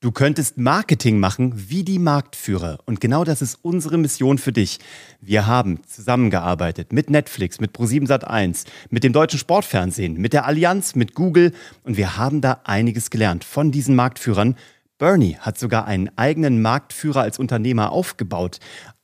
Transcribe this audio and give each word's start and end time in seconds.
Du 0.00 0.12
könntest 0.12 0.58
Marketing 0.58 1.18
machen 1.18 1.54
wie 1.70 1.82
die 1.82 1.98
Marktführer. 1.98 2.80
Und 2.84 3.00
genau 3.00 3.24
das 3.24 3.40
ist 3.40 3.58
unsere 3.62 3.96
Mission 3.96 4.36
für 4.36 4.52
dich. 4.52 4.78
Wir 5.22 5.46
haben 5.46 5.80
zusammengearbeitet 5.86 6.92
mit 6.92 7.08
Netflix, 7.08 7.60
mit 7.60 7.74
Pro7 7.74 8.06
Sat1, 8.06 8.66
mit 8.90 9.04
dem 9.04 9.14
deutschen 9.14 9.38
Sportfernsehen, 9.38 10.20
mit 10.20 10.34
der 10.34 10.44
Allianz, 10.44 10.96
mit 10.96 11.14
Google. 11.14 11.52
Und 11.82 11.96
wir 11.96 12.18
haben 12.18 12.42
da 12.42 12.60
einiges 12.64 13.08
gelernt 13.08 13.42
von 13.42 13.72
diesen 13.72 13.96
Marktführern. 13.96 14.56
Bernie 14.98 15.38
hat 15.40 15.58
sogar 15.58 15.86
einen 15.86 16.10
eigenen 16.18 16.60
Marktführer 16.60 17.22
als 17.22 17.38
Unternehmer 17.38 17.90
aufgebaut. 17.90 18.58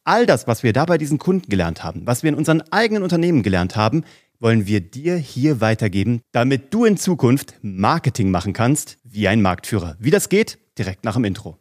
All 0.04 0.26
das, 0.26 0.46
was 0.46 0.62
wir 0.62 0.74
da 0.74 0.84
bei 0.84 0.98
diesen 0.98 1.16
Kunden 1.16 1.48
gelernt 1.48 1.82
haben, 1.82 2.02
was 2.04 2.22
wir 2.22 2.28
in 2.28 2.36
unseren 2.36 2.60
eigenen 2.70 3.02
Unternehmen 3.02 3.42
gelernt 3.42 3.76
haben, 3.76 4.04
wollen 4.40 4.66
wir 4.66 4.80
dir 4.80 5.16
hier 5.16 5.62
weitergeben, 5.62 6.20
damit 6.32 6.74
du 6.74 6.84
in 6.84 6.98
Zukunft 6.98 7.54
Marketing 7.62 8.30
machen 8.30 8.52
kannst 8.52 8.98
wie 9.04 9.28
ein 9.28 9.40
Marktführer. 9.40 9.96
Wie 9.98 10.10
das 10.10 10.28
geht, 10.28 10.58
direkt 10.78 11.04
nach 11.04 11.14
dem 11.14 11.24
Intro. 11.24 11.58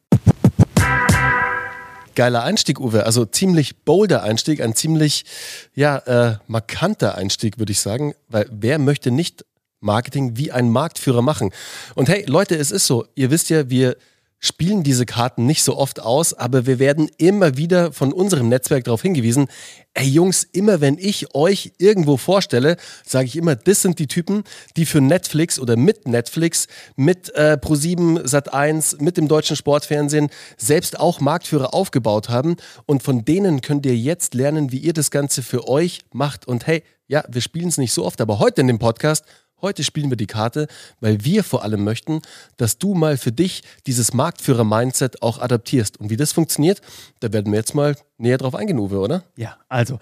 Geiler 2.16 2.44
Einstieg, 2.44 2.80
Uwe. 2.80 3.05
Also 3.05 3.26
ziemlich 3.26 3.84
bolder 3.84 4.23
Einstieg, 4.23 4.62
ein 4.62 4.76
ziemlich 4.76 5.26
ja, 5.73 5.98
äh, 5.98 6.38
markanter 6.48 7.16
Einstieg, 7.16 7.58
würde 7.58 7.71
ich 7.71 7.80
sagen. 7.80 8.13
Weil 8.27 8.48
wer 8.52 8.80
möchte 8.80 9.12
nicht 9.12 9.45
Marketing 9.80 10.38
wie 10.38 10.52
ein 10.52 10.70
Marktführer 10.70 11.21
machen? 11.21 11.52
Und 11.95 12.09
hey, 12.09 12.26
Leute, 12.27 12.55
es 12.55 12.71
ist 12.71 12.85
so. 12.85 13.05
Ihr 13.16 13.32
wisst 13.32 13.49
ja, 13.49 13.70
wir 13.70 13.95
spielen 14.41 14.84
diese 14.84 15.05
Karten 15.05 15.45
nicht 15.45 15.63
so 15.63 15.77
oft 15.77 16.02
aus, 16.02 16.34
aber 16.34 16.66
wir 16.66 16.80
werden 16.80 17.09
immer 17.18 17.58
wieder 17.58 17.94
von 17.94 18.12
unserem 18.12 18.49
Netzwerk 18.49 18.84
darauf 18.84 19.04
hingewiesen, 19.04 19.48
ey 19.94 20.08
Jungs, 20.08 20.44
immer 20.44 20.82
wenn 20.82 20.98
ich 20.98 21.36
euch 21.36 21.73
irgendwo 21.77 22.18
vorstelle, 22.18 22.76
sage 23.05 23.27
ich 23.27 23.35
immer, 23.35 23.55
das 23.55 23.84
sind 23.84 23.99
die 23.99 24.08
Typen, 24.08 24.44
die 24.76 24.88
für 24.88 24.99
Netflix 24.99 25.59
oder 25.59 25.77
mit 25.77 26.08
Netflix, 26.08 26.68
mit 26.96 27.34
äh, 27.35 27.58
Pro7 27.62 28.23
Sat1, 28.23 29.02
mit 29.02 29.18
dem 29.18 29.27
deutschen 29.27 29.55
Sportfernsehen 29.55 30.30
selbst 30.58 30.99
auch 30.99 31.20
Marktführer 31.20 31.73
aufgebaut 31.73 32.30
haben. 32.30 32.55
Und 32.87 33.04
von 33.04 33.24
denen 33.24 33.62
könnt 33.62 33.85
ihr 33.85 33.96
jetzt 33.96 34.34
lernen, 34.34 34.71
wie 34.71 34.80
ihr 34.80 34.93
das 34.93 35.12
Ganze 35.12 35.43
für 35.43 35.68
euch 35.68 36.02
macht. 36.13 36.48
Und 36.48 36.65
hey, 36.65 36.84
ja, 37.08 37.24
wir 37.30 37.41
spielen 37.41 37.68
es 37.68 37.77
nicht 37.77 37.93
so 37.93 38.05
oft, 38.05 38.21
aber 38.21 38.40
heute 38.40 38.62
in 38.62 38.68
dem 38.68 38.80
Podcast 38.80 39.26
Heute 39.62 39.84
spielen 39.84 40.09
wir 40.09 40.17
die 40.17 40.27
Karte, 40.27 40.67
weil 40.99 41.23
wir 41.23 41.43
vor 41.43 41.63
allem 41.63 41.84
möchten, 41.84 42.21
dass 42.57 42.77
du 42.77 42.95
mal 42.95 43.17
für 43.17 43.31
dich 43.31 43.63
dieses 43.85 44.13
Marktführer-Mindset 44.13 45.21
auch 45.21 45.40
adaptierst. 45.40 45.99
Und 45.99 46.09
wie 46.09 46.18
das 46.18 46.31
funktioniert, 46.31 46.81
da 47.20 47.31
werden 47.31 47.51
wir 47.51 47.59
jetzt 47.59 47.76
mal 47.76 47.95
näher 48.18 48.37
drauf 48.37 48.55
eingehen, 48.55 48.79
Uwe, 48.79 48.99
oder? 48.99 49.23
Ja, 49.35 49.57
also, 49.70 49.99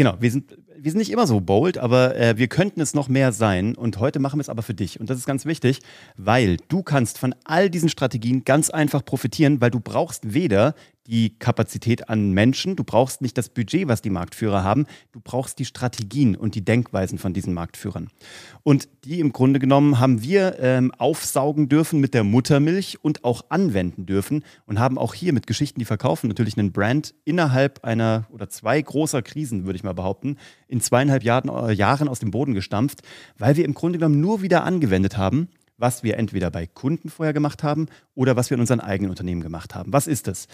genau, 0.00 0.16
wir 0.18 0.30
sind, 0.30 0.56
wir 0.78 0.90
sind 0.90 0.98
nicht 0.98 1.12
immer 1.12 1.26
so 1.26 1.42
bold, 1.42 1.76
aber 1.76 2.16
äh, 2.16 2.38
wir 2.38 2.48
könnten 2.48 2.80
es 2.80 2.94
noch 2.94 3.10
mehr 3.10 3.32
sein. 3.32 3.74
Und 3.74 3.98
heute 3.98 4.18
machen 4.18 4.38
wir 4.38 4.40
es 4.40 4.48
aber 4.48 4.62
für 4.62 4.72
dich. 4.72 4.98
Und 4.98 5.10
das 5.10 5.18
ist 5.18 5.26
ganz 5.26 5.44
wichtig, 5.44 5.80
weil 6.16 6.56
du 6.68 6.82
kannst 6.82 7.18
von 7.18 7.34
all 7.44 7.68
diesen 7.68 7.90
Strategien 7.90 8.44
ganz 8.46 8.70
einfach 8.70 9.04
profitieren, 9.04 9.60
weil 9.60 9.70
du 9.70 9.78
brauchst 9.78 10.32
weder 10.32 10.74
die 11.06 11.36
Kapazität 11.38 12.08
an 12.08 12.32
Menschen, 12.32 12.76
du 12.76 12.84
brauchst 12.84 13.20
nicht 13.20 13.36
das 13.36 13.48
Budget, 13.48 13.88
was 13.88 14.00
die 14.00 14.10
Marktführer 14.10 14.62
haben, 14.62 14.86
du 15.12 15.20
brauchst 15.22 15.58
die 15.58 15.64
Strategien 15.64 16.36
und 16.36 16.54
die 16.54 16.64
Denkweisen 16.64 17.18
von 17.18 17.32
diesen 17.32 17.52
Marktführern. 17.52 18.10
Und 18.62 18.88
die 19.04 19.18
im 19.18 19.32
Grunde 19.32 19.58
genommen 19.58 19.98
haben 19.98 20.22
wir 20.22 20.58
ähm, 20.60 20.92
aufsaugen 20.98 21.68
dürfen 21.68 22.00
mit 22.00 22.14
der 22.14 22.22
Muttermilch 22.22 22.98
und 23.02 23.24
auch 23.24 23.42
anwenden 23.48 24.06
dürfen 24.06 24.44
und 24.66 24.78
haben 24.78 24.98
auch 24.98 25.14
hier 25.14 25.32
mit 25.32 25.48
Geschichten, 25.48 25.80
die 25.80 25.84
verkaufen, 25.84 26.28
natürlich 26.28 26.56
einen 26.56 26.70
Brand 26.70 27.14
innerhalb 27.24 27.84
einer 27.84 28.26
oder 28.30 28.48
zwei 28.48 28.80
großer 28.80 29.22
Krisen, 29.22 29.64
würde 29.64 29.78
ich 29.78 29.84
mal 29.84 29.89
behaupten, 29.94 30.36
in 30.68 30.80
zweieinhalb 30.80 31.22
Jahren, 31.22 31.48
äh, 31.48 31.72
Jahren 31.72 32.08
aus 32.08 32.20
dem 32.20 32.30
Boden 32.30 32.54
gestampft, 32.54 33.02
weil 33.38 33.56
wir 33.56 33.64
im 33.64 33.74
Grunde 33.74 33.98
genommen 33.98 34.20
nur 34.20 34.42
wieder 34.42 34.64
angewendet 34.64 35.16
haben, 35.16 35.48
was 35.76 36.02
wir 36.02 36.18
entweder 36.18 36.50
bei 36.50 36.66
Kunden 36.66 37.08
vorher 37.08 37.32
gemacht 37.32 37.62
haben 37.62 37.86
oder 38.14 38.36
was 38.36 38.50
wir 38.50 38.56
in 38.56 38.60
unseren 38.60 38.80
eigenen 38.80 39.10
Unternehmen 39.10 39.40
gemacht 39.40 39.74
haben. 39.74 39.92
Was 39.92 40.06
ist 40.06 40.26
das? 40.26 40.46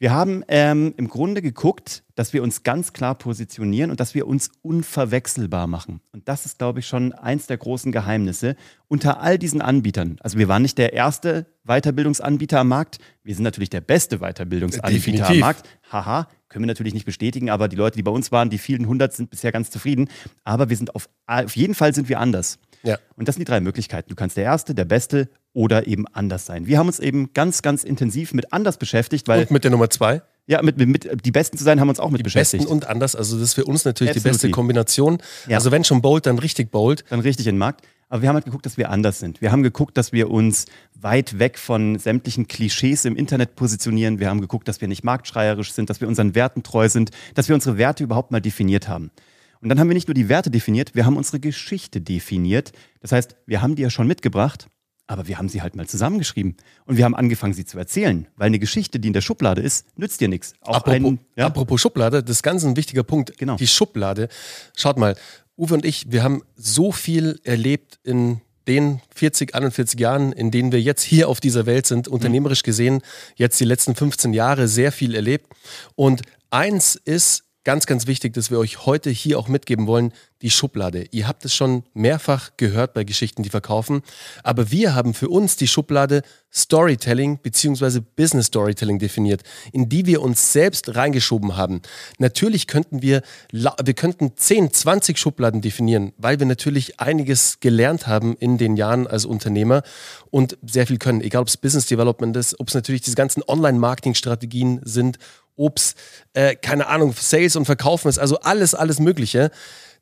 Wir 0.00 0.12
haben 0.12 0.42
ähm, 0.48 0.94
im 0.96 1.08
Grunde 1.08 1.42
geguckt, 1.42 2.04
dass 2.14 2.32
wir 2.32 2.42
uns 2.42 2.62
ganz 2.62 2.94
klar 2.94 3.14
positionieren 3.14 3.90
und 3.90 4.00
dass 4.00 4.14
wir 4.14 4.26
uns 4.26 4.50
unverwechselbar 4.62 5.66
machen. 5.66 6.00
Und 6.12 6.26
das 6.26 6.46
ist, 6.46 6.56
glaube 6.56 6.78
ich, 6.78 6.86
schon 6.86 7.12
eins 7.12 7.48
der 7.48 7.58
großen 7.58 7.92
Geheimnisse 7.92 8.56
unter 8.88 9.20
all 9.20 9.38
diesen 9.38 9.60
Anbietern. 9.60 10.16
Also 10.20 10.38
wir 10.38 10.48
waren 10.48 10.62
nicht 10.62 10.78
der 10.78 10.94
erste 10.94 11.44
Weiterbildungsanbieter 11.64 12.60
am 12.60 12.68
Markt. 12.68 12.96
Wir 13.24 13.34
sind 13.34 13.44
natürlich 13.44 13.68
der 13.68 13.82
beste 13.82 14.20
Weiterbildungsanbieter 14.20 14.94
Definitiv. 14.94 15.28
am 15.28 15.38
Markt. 15.38 15.68
Haha, 15.92 16.28
können 16.50 16.64
wir 16.64 16.66
natürlich 16.66 16.94
nicht 16.94 17.06
bestätigen, 17.06 17.48
aber 17.48 17.68
die 17.68 17.76
Leute, 17.76 17.96
die 17.96 18.02
bei 18.02 18.10
uns 18.10 18.30
waren, 18.32 18.50
die 18.50 18.58
vielen 18.58 18.86
hundert, 18.86 19.14
sind 19.14 19.30
bisher 19.30 19.52
ganz 19.52 19.70
zufrieden. 19.70 20.08
Aber 20.44 20.68
wir 20.68 20.76
sind 20.76 20.94
auf, 20.94 21.08
auf 21.26 21.56
jeden 21.56 21.74
Fall 21.74 21.94
sind 21.94 22.08
wir 22.08 22.20
anders. 22.20 22.58
Ja. 22.82 22.98
Und 23.16 23.28
das 23.28 23.36
sind 23.36 23.46
die 23.46 23.50
drei 23.50 23.60
Möglichkeiten. 23.60 24.08
Du 24.10 24.16
kannst 24.16 24.36
der 24.36 24.44
Erste, 24.44 24.74
der 24.74 24.84
Beste 24.84 25.30
oder 25.52 25.86
eben 25.86 26.06
anders 26.08 26.46
sein. 26.46 26.66
Wir 26.66 26.78
haben 26.78 26.88
uns 26.88 26.98
eben 26.98 27.32
ganz, 27.32 27.62
ganz 27.62 27.84
intensiv 27.84 28.34
mit 28.34 28.52
anders 28.52 28.78
beschäftigt, 28.78 29.28
weil. 29.28 29.42
Und 29.42 29.50
mit 29.52 29.64
der 29.64 29.70
Nummer 29.70 29.90
zwei? 29.90 30.22
Ja, 30.46 30.62
mit, 30.62 30.78
mit, 30.78 30.88
mit 30.88 31.24
die 31.24 31.30
Besten 31.30 31.56
zu 31.56 31.64
sein, 31.64 31.78
haben 31.80 31.86
wir 31.86 31.90
uns 31.90 32.00
auch 32.00 32.10
mit 32.10 32.20
die 32.20 32.24
beschäftigt. 32.24 32.62
Besten 32.62 32.72
und 32.72 32.86
anders, 32.86 33.14
also 33.14 33.36
das 33.36 33.50
ist 33.50 33.54
für 33.54 33.64
uns 33.64 33.84
natürlich 33.84 34.10
Absolutely. 34.10 34.30
die 34.30 34.42
beste 34.42 34.50
Kombination. 34.50 35.18
Ja. 35.46 35.58
Also 35.58 35.70
wenn 35.70 35.84
schon 35.84 36.02
bold, 36.02 36.26
dann 36.26 36.38
richtig 36.38 36.70
bold. 36.70 37.04
Dann 37.08 37.20
richtig 37.20 37.46
in 37.46 37.54
den 37.54 37.58
Markt. 37.58 37.86
Aber 38.10 38.22
wir 38.22 38.28
haben 38.28 38.34
halt 38.34 38.44
geguckt, 38.44 38.66
dass 38.66 38.76
wir 38.76 38.90
anders 38.90 39.20
sind. 39.20 39.40
Wir 39.40 39.52
haben 39.52 39.62
geguckt, 39.62 39.96
dass 39.96 40.12
wir 40.12 40.30
uns 40.30 40.66
weit 41.00 41.38
weg 41.38 41.58
von 41.58 41.96
sämtlichen 41.96 42.48
Klischees 42.48 43.04
im 43.04 43.14
Internet 43.14 43.54
positionieren. 43.54 44.18
Wir 44.18 44.28
haben 44.28 44.40
geguckt, 44.40 44.66
dass 44.66 44.80
wir 44.80 44.88
nicht 44.88 45.04
marktschreierisch 45.04 45.72
sind, 45.72 45.88
dass 45.88 46.00
wir 46.00 46.08
unseren 46.08 46.34
Werten 46.34 46.64
treu 46.64 46.88
sind, 46.88 47.12
dass 47.36 47.48
wir 47.48 47.54
unsere 47.54 47.78
Werte 47.78 48.02
überhaupt 48.02 48.32
mal 48.32 48.40
definiert 48.40 48.88
haben. 48.88 49.12
Und 49.60 49.68
dann 49.68 49.78
haben 49.78 49.88
wir 49.88 49.94
nicht 49.94 50.08
nur 50.08 50.14
die 50.14 50.28
Werte 50.28 50.50
definiert, 50.50 50.94
wir 50.94 51.06
haben 51.06 51.16
unsere 51.16 51.38
Geschichte 51.38 52.00
definiert. 52.00 52.72
Das 53.00 53.12
heißt, 53.12 53.36
wir 53.46 53.62
haben 53.62 53.76
die 53.76 53.82
ja 53.82 53.90
schon 53.90 54.08
mitgebracht, 54.08 54.66
aber 55.10 55.26
wir 55.26 55.38
haben 55.38 55.48
sie 55.48 55.60
halt 55.60 55.74
mal 55.74 55.88
zusammengeschrieben. 55.88 56.56
Und 56.86 56.96
wir 56.96 57.04
haben 57.04 57.16
angefangen, 57.16 57.52
sie 57.52 57.64
zu 57.64 57.76
erzählen. 57.76 58.28
Weil 58.36 58.46
eine 58.46 58.60
Geschichte, 58.60 59.00
die 59.00 59.08
in 59.08 59.12
der 59.12 59.22
Schublade 59.22 59.60
ist, 59.60 59.86
nützt 59.98 60.20
dir 60.20 60.28
nichts. 60.28 60.54
Apropos, 60.60 60.94
einen, 60.94 61.18
ja? 61.34 61.46
apropos 61.46 61.80
Schublade, 61.80 62.22
das 62.22 62.36
ist 62.36 62.42
ganz 62.44 62.64
ein 62.64 62.76
wichtiger 62.76 63.02
Punkt. 63.02 63.36
Genau. 63.36 63.56
Die 63.56 63.66
Schublade. 63.66 64.28
Schaut 64.76 64.98
mal, 64.98 65.16
Uwe 65.58 65.74
und 65.74 65.84
ich, 65.84 66.12
wir 66.12 66.22
haben 66.22 66.42
so 66.54 66.92
viel 66.92 67.40
erlebt 67.42 67.98
in 68.04 68.40
den 68.68 69.00
40, 69.12 69.52
41 69.52 69.98
Jahren, 69.98 70.30
in 70.30 70.52
denen 70.52 70.70
wir 70.70 70.80
jetzt 70.80 71.02
hier 71.02 71.28
auf 71.28 71.40
dieser 71.40 71.66
Welt 71.66 71.86
sind, 71.86 72.06
unternehmerisch 72.06 72.62
gesehen, 72.62 73.02
jetzt 73.34 73.58
die 73.58 73.64
letzten 73.64 73.96
15 73.96 74.32
Jahre 74.32 74.68
sehr 74.68 74.92
viel 74.92 75.16
erlebt. 75.16 75.52
Und 75.96 76.22
eins 76.50 76.94
ist 76.94 77.49
ganz, 77.64 77.86
ganz 77.86 78.06
wichtig, 78.06 78.32
dass 78.34 78.50
wir 78.50 78.58
euch 78.58 78.86
heute 78.86 79.10
hier 79.10 79.38
auch 79.38 79.48
mitgeben 79.48 79.86
wollen, 79.86 80.12
die 80.42 80.50
Schublade. 80.50 81.06
Ihr 81.10 81.28
habt 81.28 81.44
es 81.44 81.54
schon 81.54 81.84
mehrfach 81.92 82.52
gehört 82.56 82.94
bei 82.94 83.04
Geschichten, 83.04 83.42
die 83.42 83.50
verkaufen, 83.50 84.02
aber 84.42 84.70
wir 84.70 84.94
haben 84.94 85.12
für 85.12 85.28
uns 85.28 85.56
die 85.56 85.68
Schublade 85.68 86.22
Storytelling 86.52 87.38
bzw. 87.38 88.00
Business 88.16 88.46
Storytelling 88.46 88.98
definiert, 88.98 89.42
in 89.72 89.88
die 89.88 90.06
wir 90.06 90.22
uns 90.22 90.52
selbst 90.52 90.96
reingeschoben 90.96 91.56
haben. 91.56 91.82
Natürlich 92.18 92.66
könnten 92.66 93.02
wir, 93.02 93.22
wir 93.52 93.94
könnten 93.94 94.36
10, 94.36 94.72
20 94.72 95.18
Schubladen 95.18 95.60
definieren, 95.60 96.12
weil 96.16 96.38
wir 96.38 96.46
natürlich 96.46 96.98
einiges 96.98 97.60
gelernt 97.60 98.06
haben 98.06 98.36
in 98.36 98.56
den 98.56 98.76
Jahren 98.76 99.06
als 99.06 99.26
Unternehmer 99.26 99.82
und 100.30 100.56
sehr 100.66 100.86
viel 100.86 100.98
können, 100.98 101.20
egal 101.20 101.42
ob 101.42 101.48
es 101.48 101.56
Business 101.56 101.86
Development 101.86 102.36
ist, 102.36 102.58
ob 102.58 102.68
es 102.68 102.74
natürlich 102.74 103.02
diese 103.02 103.16
ganzen 103.16 103.42
Online-Marketing-Strategien 103.46 104.80
sind 104.84 105.18
ob 105.60 105.78
es, 105.78 105.94
äh, 106.32 106.56
keine 106.56 106.86
Ahnung, 106.86 107.14
Sales 107.16 107.54
und 107.54 107.66
Verkaufen 107.66 108.08
ist, 108.08 108.18
also 108.18 108.40
alles, 108.40 108.74
alles 108.74 108.98
Mögliche. 108.98 109.50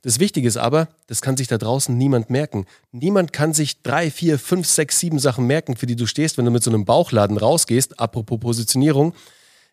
Das 0.02 0.20
Wichtige 0.20 0.46
ist 0.46 0.56
aber, 0.56 0.88
das 1.08 1.20
kann 1.20 1.36
sich 1.36 1.48
da 1.48 1.58
draußen 1.58 1.96
niemand 1.96 2.30
merken. 2.30 2.66
Niemand 2.92 3.32
kann 3.32 3.52
sich 3.52 3.82
drei, 3.82 4.12
vier, 4.12 4.38
fünf, 4.38 4.68
sechs, 4.68 5.00
sieben 5.00 5.18
Sachen 5.18 5.46
merken, 5.46 5.76
für 5.76 5.86
die 5.86 5.96
du 5.96 6.06
stehst, 6.06 6.38
wenn 6.38 6.44
du 6.44 6.52
mit 6.52 6.62
so 6.62 6.70
einem 6.70 6.84
Bauchladen 6.84 7.36
rausgehst. 7.36 7.98
Apropos 7.98 8.38
Positionierung. 8.38 9.12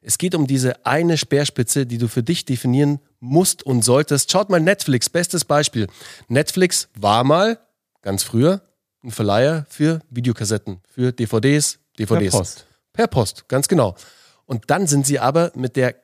Es 0.01 0.17
geht 0.17 0.33
um 0.33 0.47
diese 0.47 0.85
eine 0.85 1.17
Speerspitze, 1.17 1.85
die 1.85 1.99
du 1.99 2.07
für 2.07 2.23
dich 2.23 2.45
definieren 2.45 2.99
musst 3.19 3.63
und 3.63 3.83
solltest. 3.83 4.31
Schaut 4.31 4.49
mal 4.49 4.59
Netflix, 4.59 5.09
bestes 5.09 5.45
Beispiel. 5.45 5.87
Netflix 6.27 6.89
war 6.97 7.23
mal, 7.23 7.59
ganz 8.01 8.23
früher, 8.23 8.61
ein 9.03 9.11
Verleiher 9.11 9.65
für 9.69 10.01
Videokassetten, 10.09 10.81
für 10.87 11.11
DVDs, 11.11 11.79
DVDs. 11.99 12.31
Per 12.31 12.39
Post. 12.39 12.65
Per 12.93 13.07
Post, 13.07 13.47
ganz 13.47 13.67
genau. 13.67 13.95
Und 14.45 14.65
dann 14.67 14.87
sind 14.87 15.05
sie 15.05 15.19
aber 15.19 15.51
mit 15.55 15.75
der 15.75 15.95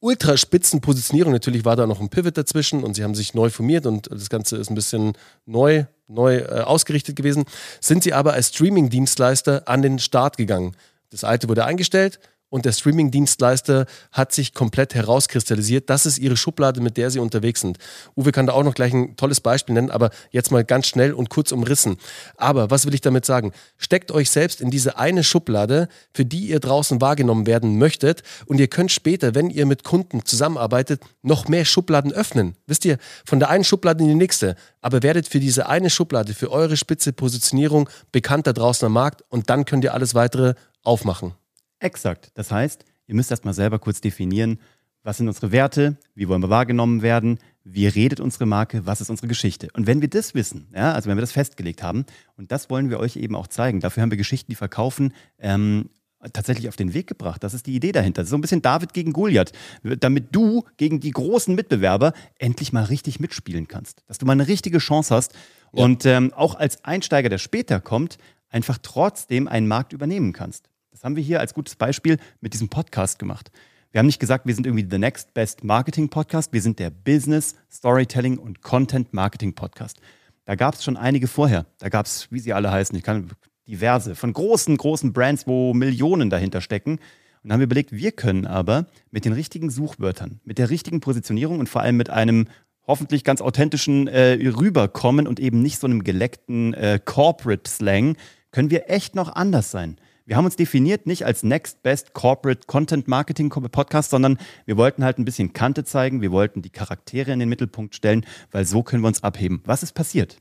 ultraspitzen 0.00 0.80
Positionierung, 0.80 1.32
natürlich 1.32 1.64
war 1.64 1.76
da 1.76 1.86
noch 1.86 2.00
ein 2.00 2.10
Pivot 2.10 2.36
dazwischen 2.36 2.84
und 2.84 2.94
sie 2.94 3.02
haben 3.02 3.14
sich 3.14 3.34
neu 3.34 3.50
formiert 3.50 3.86
und 3.86 4.10
das 4.10 4.28
Ganze 4.28 4.56
ist 4.56 4.70
ein 4.70 4.74
bisschen 4.74 5.14
neu, 5.46 5.84
neu 6.06 6.36
äh, 6.36 6.60
ausgerichtet 6.60 7.16
gewesen, 7.16 7.44
sind 7.80 8.02
sie 8.02 8.12
aber 8.12 8.34
als 8.34 8.48
Streaming-Dienstleister 8.48 9.66
an 9.66 9.82
den 9.82 9.98
Start 9.98 10.36
gegangen. 10.36 10.76
Das 11.10 11.24
alte 11.24 11.48
wurde 11.48 11.64
eingestellt, 11.64 12.20
und 12.56 12.64
der 12.64 12.72
Streaming-Dienstleister 12.72 13.84
hat 14.12 14.32
sich 14.32 14.54
komplett 14.54 14.94
herauskristallisiert. 14.94 15.90
Das 15.90 16.06
ist 16.06 16.16
ihre 16.16 16.38
Schublade, 16.38 16.80
mit 16.80 16.96
der 16.96 17.10
sie 17.10 17.18
unterwegs 17.18 17.60
sind. 17.60 17.76
Uwe 18.16 18.32
kann 18.32 18.46
da 18.46 18.54
auch 18.54 18.64
noch 18.64 18.72
gleich 18.72 18.94
ein 18.94 19.14
tolles 19.16 19.42
Beispiel 19.42 19.74
nennen, 19.74 19.90
aber 19.90 20.08
jetzt 20.30 20.50
mal 20.50 20.64
ganz 20.64 20.86
schnell 20.86 21.12
und 21.12 21.28
kurz 21.28 21.52
umrissen. 21.52 21.98
Aber 22.38 22.70
was 22.70 22.86
will 22.86 22.94
ich 22.94 23.02
damit 23.02 23.26
sagen? 23.26 23.52
Steckt 23.76 24.10
euch 24.10 24.30
selbst 24.30 24.62
in 24.62 24.70
diese 24.70 24.96
eine 24.96 25.22
Schublade, 25.22 25.88
für 26.14 26.24
die 26.24 26.48
ihr 26.48 26.58
draußen 26.58 27.02
wahrgenommen 27.02 27.46
werden 27.46 27.76
möchtet 27.76 28.22
und 28.46 28.58
ihr 28.58 28.68
könnt 28.68 28.90
später, 28.90 29.34
wenn 29.34 29.50
ihr 29.50 29.66
mit 29.66 29.84
Kunden 29.84 30.24
zusammenarbeitet, 30.24 31.02
noch 31.20 31.48
mehr 31.48 31.66
Schubladen 31.66 32.10
öffnen. 32.10 32.56
Wisst 32.66 32.86
ihr, 32.86 32.96
von 33.26 33.38
der 33.38 33.50
einen 33.50 33.64
Schublade 33.64 34.02
in 34.02 34.08
die 34.08 34.14
nächste. 34.14 34.56
Aber 34.80 35.02
werdet 35.02 35.28
für 35.28 35.40
diese 35.40 35.68
eine 35.68 35.90
Schublade, 35.90 36.32
für 36.32 36.50
eure 36.50 36.78
spitze 36.78 37.12
Positionierung 37.12 37.90
bekannt 38.12 38.46
da 38.46 38.54
draußen 38.54 38.86
am 38.86 38.94
Markt 38.94 39.24
und 39.28 39.50
dann 39.50 39.66
könnt 39.66 39.84
ihr 39.84 39.92
alles 39.92 40.14
weitere 40.14 40.54
aufmachen. 40.82 41.34
Exakt. 41.78 42.30
Das 42.34 42.50
heißt, 42.50 42.84
ihr 43.06 43.14
müsst 43.14 43.30
erstmal 43.30 43.54
selber 43.54 43.78
kurz 43.78 44.00
definieren, 44.00 44.58
was 45.02 45.18
sind 45.18 45.28
unsere 45.28 45.52
Werte, 45.52 45.96
wie 46.14 46.26
wollen 46.26 46.42
wir 46.42 46.50
wahrgenommen 46.50 47.00
werden, 47.00 47.38
wie 47.62 47.86
redet 47.86 48.18
unsere 48.18 48.44
Marke, 48.44 48.86
was 48.86 49.00
ist 49.00 49.08
unsere 49.08 49.28
Geschichte. 49.28 49.68
Und 49.72 49.86
wenn 49.86 50.00
wir 50.00 50.08
das 50.08 50.34
wissen, 50.34 50.68
ja, 50.74 50.92
also 50.92 51.08
wenn 51.08 51.16
wir 51.16 51.20
das 51.20 51.32
festgelegt 51.32 51.82
haben, 51.82 52.06
und 52.36 52.50
das 52.50 52.70
wollen 52.70 52.90
wir 52.90 52.98
euch 52.98 53.16
eben 53.16 53.36
auch 53.36 53.46
zeigen, 53.46 53.80
dafür 53.80 54.02
haben 54.02 54.10
wir 54.10 54.18
Geschichten, 54.18 54.50
die 54.50 54.56
verkaufen, 54.56 55.12
ähm, 55.38 55.90
tatsächlich 56.32 56.68
auf 56.68 56.76
den 56.76 56.94
Weg 56.94 57.06
gebracht. 57.06 57.44
Das 57.44 57.54
ist 57.54 57.66
die 57.66 57.74
Idee 57.74 57.92
dahinter. 57.92 58.22
Das 58.22 58.26
ist 58.26 58.30
so 58.30 58.36
ein 58.36 58.40
bisschen 58.40 58.62
David 58.62 58.92
gegen 58.94 59.12
Goliath, 59.12 59.52
damit 59.82 60.34
du 60.34 60.64
gegen 60.76 60.98
die 60.98 61.10
großen 61.10 61.54
Mitbewerber 61.54 62.12
endlich 62.38 62.72
mal 62.72 62.84
richtig 62.84 63.20
mitspielen 63.20 63.68
kannst. 63.68 64.02
Dass 64.06 64.18
du 64.18 64.26
mal 64.26 64.32
eine 64.32 64.48
richtige 64.48 64.78
Chance 64.78 65.14
hast 65.14 65.34
ja. 65.72 65.84
und 65.84 66.04
ähm, 66.06 66.32
auch 66.34 66.54
als 66.54 66.84
Einsteiger, 66.84 67.28
der 67.28 67.38
später 67.38 67.80
kommt, 67.80 68.18
einfach 68.48 68.78
trotzdem 68.82 69.46
einen 69.46 69.68
Markt 69.68 69.92
übernehmen 69.92 70.32
kannst. 70.32 70.68
Haben 71.06 71.14
wir 71.14 71.22
hier 71.22 71.38
als 71.38 71.54
gutes 71.54 71.76
Beispiel 71.76 72.18
mit 72.40 72.52
diesem 72.52 72.68
Podcast 72.68 73.20
gemacht. 73.20 73.52
Wir 73.92 74.00
haben 74.00 74.06
nicht 74.06 74.18
gesagt, 74.18 74.44
wir 74.44 74.56
sind 74.56 74.66
irgendwie 74.66 74.88
the 74.90 74.98
next 74.98 75.34
best 75.34 75.62
Marketing 75.62 76.08
Podcast, 76.08 76.52
wir 76.52 76.60
sind 76.60 76.80
der 76.80 76.90
Business, 76.90 77.54
Storytelling 77.70 78.38
und 78.38 78.60
Content 78.60 79.14
Marketing 79.14 79.54
Podcast. 79.54 80.00
Da 80.46 80.56
gab 80.56 80.74
es 80.74 80.82
schon 80.82 80.96
einige 80.96 81.28
vorher. 81.28 81.64
Da 81.78 81.90
gab 81.90 82.06
es, 82.06 82.26
wie 82.32 82.40
sie 82.40 82.52
alle 82.52 82.72
heißen, 82.72 82.98
ich 82.98 83.04
kann 83.04 83.30
diverse, 83.68 84.16
von 84.16 84.32
großen, 84.32 84.76
großen 84.76 85.12
Brands, 85.12 85.46
wo 85.46 85.74
Millionen 85.74 86.28
dahinter 86.28 86.60
stecken. 86.60 86.98
Und 87.44 87.52
haben 87.52 87.60
wir 87.60 87.66
überlegt, 87.66 87.92
wir 87.92 88.10
können 88.10 88.44
aber 88.44 88.86
mit 89.12 89.24
den 89.24 89.32
richtigen 89.32 89.70
Suchwörtern, 89.70 90.40
mit 90.42 90.58
der 90.58 90.70
richtigen 90.70 90.98
Positionierung 90.98 91.60
und 91.60 91.68
vor 91.68 91.82
allem 91.82 91.98
mit 91.98 92.10
einem 92.10 92.48
hoffentlich 92.84 93.22
ganz 93.22 93.40
authentischen 93.40 94.08
äh, 94.08 94.44
rüberkommen 94.48 95.28
und 95.28 95.38
eben 95.38 95.62
nicht 95.62 95.78
so 95.78 95.86
einem 95.86 96.02
geleckten 96.02 96.74
äh, 96.74 96.98
Corporate 97.04 97.70
Slang, 97.70 98.16
können 98.50 98.70
wir 98.70 98.90
echt 98.90 99.14
noch 99.14 99.36
anders 99.36 99.70
sein. 99.70 99.98
Wir 100.28 100.36
haben 100.36 100.44
uns 100.44 100.56
definiert 100.56 101.06
nicht 101.06 101.24
als 101.24 101.44
Next 101.44 101.84
Best 101.84 102.12
Corporate 102.12 102.66
Content 102.66 103.06
Marketing 103.06 103.48
Podcast, 103.48 104.10
sondern 104.10 104.38
wir 104.64 104.76
wollten 104.76 105.04
halt 105.04 105.18
ein 105.18 105.24
bisschen 105.24 105.52
Kante 105.52 105.84
zeigen. 105.84 106.20
Wir 106.20 106.32
wollten 106.32 106.62
die 106.62 106.70
Charaktere 106.70 107.30
in 107.30 107.38
den 107.38 107.48
Mittelpunkt 107.48 107.94
stellen, 107.94 108.26
weil 108.50 108.64
so 108.64 108.82
können 108.82 109.04
wir 109.04 109.08
uns 109.08 109.22
abheben. 109.22 109.62
Was 109.66 109.84
ist 109.84 109.92
passiert? 109.92 110.38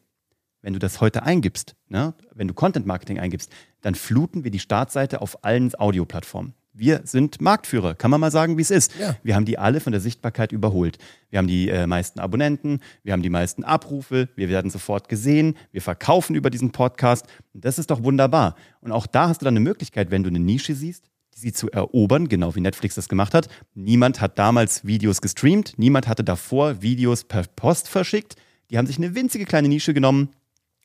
Wenn 0.63 0.73
du 0.73 0.79
das 0.79 1.01
heute 1.01 1.21
eingibst, 1.21 1.75
ne? 1.87 2.15
wenn 2.33 2.47
du 2.47 2.55
Content 2.55 2.87
Marketing 2.87 3.19
eingibst, 3.19 3.51
dann 3.81 3.93
fluten 3.93 4.43
wir 4.43 4.49
die 4.49 4.57
Startseite 4.57 5.21
auf 5.21 5.43
allen 5.43 5.71
Audioplattformen. 5.75 6.55
Wir 6.77 7.01
sind 7.05 7.39
Marktführer, 7.39 7.95
kann 7.95 8.11
man 8.11 8.19
mal 8.19 8.31
sagen, 8.31 8.57
wie 8.57 8.61
es 8.61 8.69
ist. 8.69 8.99
Ja. 8.99 9.15
Wir 9.23 9.35
haben 9.35 9.45
die 9.45 9.57
alle 9.57 9.79
von 9.79 9.93
der 9.93 10.01
Sichtbarkeit 10.01 10.51
überholt. 10.51 10.97
Wir 11.29 11.39
haben 11.39 11.47
die 11.47 11.69
äh, 11.69 11.87
meisten 11.87 12.19
Abonnenten, 12.19 12.81
wir 13.01 13.13
haben 13.13 13.21
die 13.21 13.29
meisten 13.29 13.63
Abrufe, 13.63 14.27
wir 14.35 14.49
werden 14.49 14.69
sofort 14.69 15.07
gesehen, 15.07 15.55
wir 15.71 15.81
verkaufen 15.81 16.35
über 16.35 16.49
diesen 16.49 16.73
Podcast. 16.73 17.27
Und 17.53 17.63
das 17.63 17.79
ist 17.79 17.91
doch 17.91 18.03
wunderbar. 18.03 18.55
Und 18.81 18.91
auch 18.91 19.07
da 19.07 19.29
hast 19.29 19.39
du 19.41 19.45
dann 19.45 19.53
eine 19.53 19.61
Möglichkeit, 19.61 20.11
wenn 20.11 20.23
du 20.23 20.29
eine 20.29 20.39
Nische 20.39 20.75
siehst, 20.75 21.05
sie 21.33 21.53
zu 21.53 21.71
erobern, 21.71 22.27
genau 22.27 22.55
wie 22.55 22.61
Netflix 22.61 22.95
das 22.95 23.07
gemacht 23.07 23.33
hat. 23.33 23.47
Niemand 23.73 24.19
hat 24.19 24.37
damals 24.37 24.83
Videos 24.83 25.21
gestreamt, 25.21 25.75
niemand 25.77 26.09
hatte 26.09 26.25
davor 26.25 26.81
Videos 26.81 27.23
per 27.23 27.43
Post 27.55 27.87
verschickt. 27.87 28.35
Die 28.69 28.77
haben 28.77 28.87
sich 28.87 28.97
eine 28.97 29.15
winzige 29.15 29.45
kleine 29.45 29.69
Nische 29.69 29.93
genommen, 29.93 30.31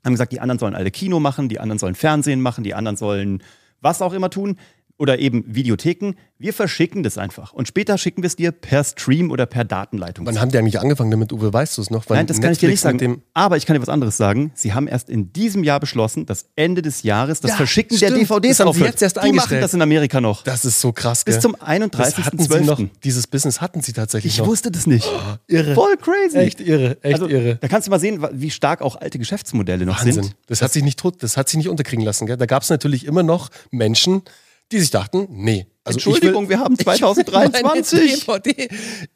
haben 0.04 0.12
gesagt, 0.12 0.30
die 0.30 0.40
anderen 0.40 0.60
sollen 0.60 0.76
alle 0.76 0.92
Kino 0.92 1.18
machen, 1.18 1.48
die 1.48 1.58
anderen 1.58 1.80
sollen 1.80 1.96
Fernsehen 1.96 2.40
machen, 2.40 2.62
die 2.62 2.74
anderen 2.74 2.96
sollen 2.96 3.42
was 3.80 4.02
auch 4.02 4.12
immer 4.12 4.30
tun 4.30 4.56
oder 5.00 5.18
eben 5.18 5.44
Videotheken. 5.46 6.12
Wir 6.38 6.52
verschicken 6.52 7.02
das 7.02 7.16
einfach. 7.16 7.54
Und 7.54 7.66
später 7.66 7.96
schicken 7.96 8.22
wir 8.22 8.26
es 8.26 8.36
dir 8.36 8.52
per 8.52 8.84
Stream 8.84 9.30
oder 9.30 9.46
per 9.46 9.64
Datenleitung. 9.64 10.26
Wann 10.26 10.38
haben 10.38 10.50
die 10.50 10.58
eigentlich 10.58 10.78
angefangen 10.78 11.10
damit, 11.10 11.32
Uwe? 11.32 11.52
Weißt 11.52 11.78
du 11.78 11.82
es 11.82 11.90
noch? 11.90 12.04
Wann 12.08 12.18
Nein, 12.18 12.26
das 12.26 12.36
Netflix 12.36 12.82
kann 12.82 12.96
ich 12.96 12.98
dir 12.98 13.08
nicht 13.08 13.14
sagen. 13.14 13.22
Aber 13.32 13.56
ich 13.56 13.64
kann 13.64 13.74
dir 13.74 13.80
was 13.80 13.88
anderes 13.88 14.18
sagen. 14.18 14.52
Sie 14.54 14.74
haben 14.74 14.86
erst 14.86 15.08
in 15.08 15.32
diesem 15.32 15.64
Jahr 15.64 15.80
beschlossen, 15.80 16.26
dass 16.26 16.46
Ende 16.54 16.82
des 16.82 17.02
Jahres 17.02 17.40
das 17.40 17.52
ja, 17.52 17.56
Verschicken 17.56 17.96
stimmt. 17.96 18.12
der 18.12 18.18
DVDs 18.18 18.58
das 18.58 18.66
aufhört. 18.66 18.90
Jetzt 18.90 19.02
erst 19.02 19.24
die 19.24 19.32
machen 19.32 19.58
das 19.58 19.72
in 19.72 19.80
Amerika 19.80 20.20
noch. 20.20 20.42
Das 20.44 20.66
ist 20.66 20.80
so 20.82 20.92
krass. 20.92 21.24
Gell? 21.24 21.34
Bis 21.34 21.42
zum 21.42 21.56
31.12. 21.56 22.90
Dieses 23.02 23.26
Business 23.26 23.62
hatten 23.62 23.80
sie 23.80 23.94
tatsächlich 23.94 24.34
ich 24.34 24.38
noch. 24.38 24.44
Ich 24.44 24.50
wusste 24.50 24.70
das 24.70 24.86
nicht. 24.86 25.06
Oh, 25.10 25.36
irre. 25.48 25.74
Voll 25.74 25.96
crazy. 25.96 26.36
Echt 26.36 26.60
irre. 26.60 26.98
Echt 27.00 27.14
also, 27.14 27.28
irre. 27.28 27.56
Da 27.56 27.68
kannst 27.68 27.86
du 27.86 27.90
mal 27.90 28.00
sehen, 28.00 28.22
wie 28.32 28.50
stark 28.50 28.82
auch 28.82 28.96
alte 28.96 29.18
Geschäftsmodelle 29.18 29.86
noch 29.86 30.00
Wahnsinn. 30.00 30.24
sind. 30.24 30.36
Das, 30.46 30.58
das 30.58 30.62
hat 30.62 30.72
sich 30.72 30.82
nicht 30.82 30.98
tot, 30.98 31.22
das 31.22 31.38
hat 31.38 31.48
sich 31.48 31.56
nicht 31.56 31.70
unterkriegen 31.70 32.04
lassen. 32.04 32.26
Gell? 32.26 32.36
Da 32.36 32.44
gab 32.44 32.62
es 32.62 32.68
natürlich 32.68 33.06
immer 33.06 33.22
noch 33.22 33.48
Menschen, 33.70 34.22
die 34.72 34.80
sich 34.80 34.90
dachten, 34.90 35.26
nee. 35.30 35.66
Also 35.84 35.96
Entschuldigung, 35.96 36.44
will, 36.44 36.50
wir 36.50 36.60
haben 36.60 36.78
2023 36.78 38.24
DVD 38.24 38.68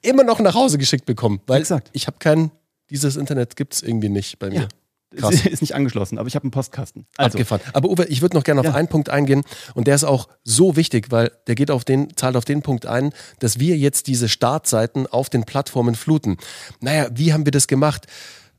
immer 0.03 0.25
noch 0.25 0.41
nach 0.41 0.55
Hause 0.55 0.79
geschickt 0.79 1.07
bekommen, 1.07 1.41
weil 1.47 1.61
Exakt. 1.61 1.91
ich 1.93 2.07
habe 2.07 2.17
kein, 2.19 2.51
dieses 2.91 3.17
Internet 3.17 3.57
gibt 3.57 3.75
es 3.75 3.83
irgendwie 3.83 4.09
nicht 4.09 4.39
bei 4.39 4.51
mir. 4.51 4.61
Ja. 4.63 4.69
Krass. 5.17 5.47
Ist 5.47 5.63
nicht 5.63 5.75
angeschlossen, 5.75 6.19
aber 6.19 6.29
ich 6.29 6.35
habe 6.35 6.45
einen 6.45 6.51
Postkasten. 6.51 7.07
Also. 7.17 7.37
Abgefahren. 7.37 7.61
Aber 7.73 7.89
Uwe, 7.89 8.07
ich 8.07 8.23
würde 8.23 8.37
noch 8.37 8.45
gerne 8.45 8.61
auf 8.61 8.67
ja. 8.67 8.75
einen 8.75 8.89
Punkt 8.89 9.09
eingehen 9.09 9.43
und 9.75 9.87
der 9.87 9.95
ist 9.95 10.05
auch 10.05 10.29
so 10.43 10.77
wichtig, 10.77 11.11
weil 11.11 11.31
der 11.47 11.55
geht 11.55 11.71
auf 11.71 11.85
den, 11.85 12.17
zahlt 12.17 12.37
auf 12.37 12.45
den 12.45 12.63
Punkt 12.63 12.87
ein, 12.87 13.13
dass 13.39 13.61
wir 13.61 13.77
jetzt 13.77 14.07
diese 14.07 14.29
Startseiten 14.29 15.07
auf 15.07 15.31
den 15.31 15.45
Plattformen 15.45 15.95
fluten. 15.95 16.37
Naja, 16.81 17.09
wie 17.13 17.33
haben 17.33 17.45
wir 17.45 17.53
das 17.53 17.69
gemacht? 17.69 18.07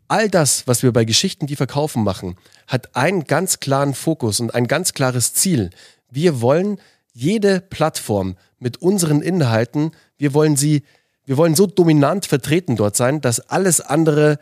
All 0.07 0.30
das, 0.30 0.68
was 0.68 0.83
wir 0.83 0.94
bei 0.94 1.03
Geschichten, 1.03 1.47
die 1.47 1.56
verkaufen 1.56 2.03
machen, 2.03 2.36
hat 2.68 2.95
einen 2.95 3.24
ganz 3.24 3.59
klaren 3.59 3.94
Fokus 3.94 4.39
und 4.39 4.53
ein 4.53 4.68
ganz 4.68 4.94
klares 4.94 5.33
Ziel. 5.33 5.71
Wir 6.15 6.39
wollen 6.39 6.79
jede 7.12 7.59
Plattform 7.59 8.38
mit 8.57 8.81
unseren 8.81 9.21
Inhalten, 9.21 9.91
wir 10.17 10.33
wollen 10.33 10.56
sie, 10.56 10.83
wir 11.25 11.35
wollen 11.35 11.56
so 11.56 11.67
dominant 11.67 12.25
vertreten 12.25 12.77
dort 12.77 12.95
sein, 12.95 13.19
dass 13.19 13.41
alles 13.41 13.81
andere 13.81 14.39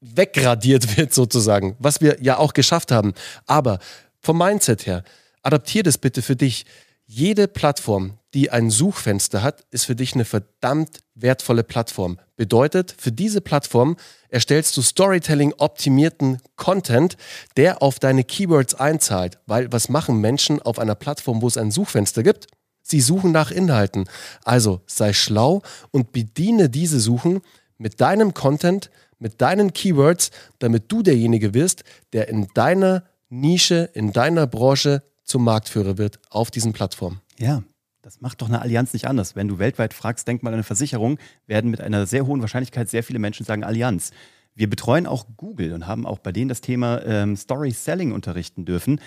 wegradiert 0.00 0.96
wird 0.96 1.12
sozusagen, 1.12 1.76
was 1.78 2.00
wir 2.00 2.16
ja 2.22 2.38
auch 2.38 2.54
geschafft 2.54 2.90
haben. 2.90 3.12
Aber 3.44 3.80
vom 4.20 4.38
Mindset 4.38 4.86
her, 4.86 5.04
adaptier 5.42 5.82
das 5.82 5.98
bitte 5.98 6.22
für 6.22 6.36
dich. 6.36 6.64
Jede 7.06 7.48
Plattform, 7.48 8.17
die 8.34 8.50
ein 8.50 8.70
Suchfenster 8.70 9.42
hat, 9.42 9.64
ist 9.70 9.86
für 9.86 9.96
dich 9.96 10.14
eine 10.14 10.24
verdammt 10.24 11.00
wertvolle 11.14 11.64
Plattform. 11.64 12.18
Bedeutet, 12.36 12.94
für 12.98 13.10
diese 13.10 13.40
Plattform 13.40 13.96
erstellst 14.28 14.76
du 14.76 14.82
Storytelling-optimierten 14.82 16.38
Content, 16.56 17.16
der 17.56 17.82
auf 17.82 17.98
deine 17.98 18.24
Keywords 18.24 18.74
einzahlt. 18.74 19.38
Weil 19.46 19.72
was 19.72 19.88
machen 19.88 20.20
Menschen 20.20 20.60
auf 20.60 20.78
einer 20.78 20.94
Plattform, 20.94 21.42
wo 21.42 21.48
es 21.48 21.56
ein 21.56 21.70
Suchfenster 21.70 22.22
gibt? 22.22 22.46
Sie 22.82 23.00
suchen 23.00 23.32
nach 23.32 23.50
Inhalten. 23.50 24.08
Also 24.44 24.82
sei 24.86 25.12
schlau 25.12 25.62
und 25.90 26.12
bediene 26.12 26.70
diese 26.70 27.00
Suchen 27.00 27.40
mit 27.76 28.00
deinem 28.00 28.34
Content, 28.34 28.90
mit 29.18 29.40
deinen 29.40 29.72
Keywords, 29.72 30.30
damit 30.58 30.90
du 30.92 31.02
derjenige 31.02 31.54
wirst, 31.54 31.84
der 32.12 32.28
in 32.28 32.48
deiner 32.54 33.04
Nische, 33.30 33.90
in 33.94 34.12
deiner 34.12 34.46
Branche 34.46 35.02
zum 35.24 35.44
Marktführer 35.44 35.98
wird 35.98 36.18
auf 36.30 36.50
diesen 36.50 36.72
Plattformen. 36.72 37.20
Ja, 37.38 37.62
das 38.08 38.22
macht 38.22 38.40
doch 38.40 38.48
eine 38.48 38.62
Allianz 38.62 38.94
nicht 38.94 39.06
anders. 39.06 39.36
Wenn 39.36 39.48
du 39.48 39.58
weltweit 39.58 39.92
fragst, 39.92 40.26
denk 40.26 40.42
mal 40.42 40.48
an 40.48 40.54
eine 40.54 40.62
Versicherung, 40.62 41.18
werden 41.46 41.70
mit 41.70 41.82
einer 41.82 42.06
sehr 42.06 42.26
hohen 42.26 42.40
Wahrscheinlichkeit 42.40 42.88
sehr 42.88 43.02
viele 43.02 43.18
Menschen 43.18 43.44
sagen 43.44 43.64
Allianz. 43.64 44.12
Wir 44.54 44.70
betreuen 44.70 45.06
auch 45.06 45.26
Google 45.36 45.74
und 45.74 45.86
haben 45.86 46.06
auch 46.06 46.18
bei 46.18 46.32
denen 46.32 46.48
das 46.48 46.62
Thema 46.62 47.04
ähm, 47.04 47.36
Story 47.36 47.70
Selling 47.70 48.12
unterrichten 48.12 48.64
dürfen. 48.64 48.98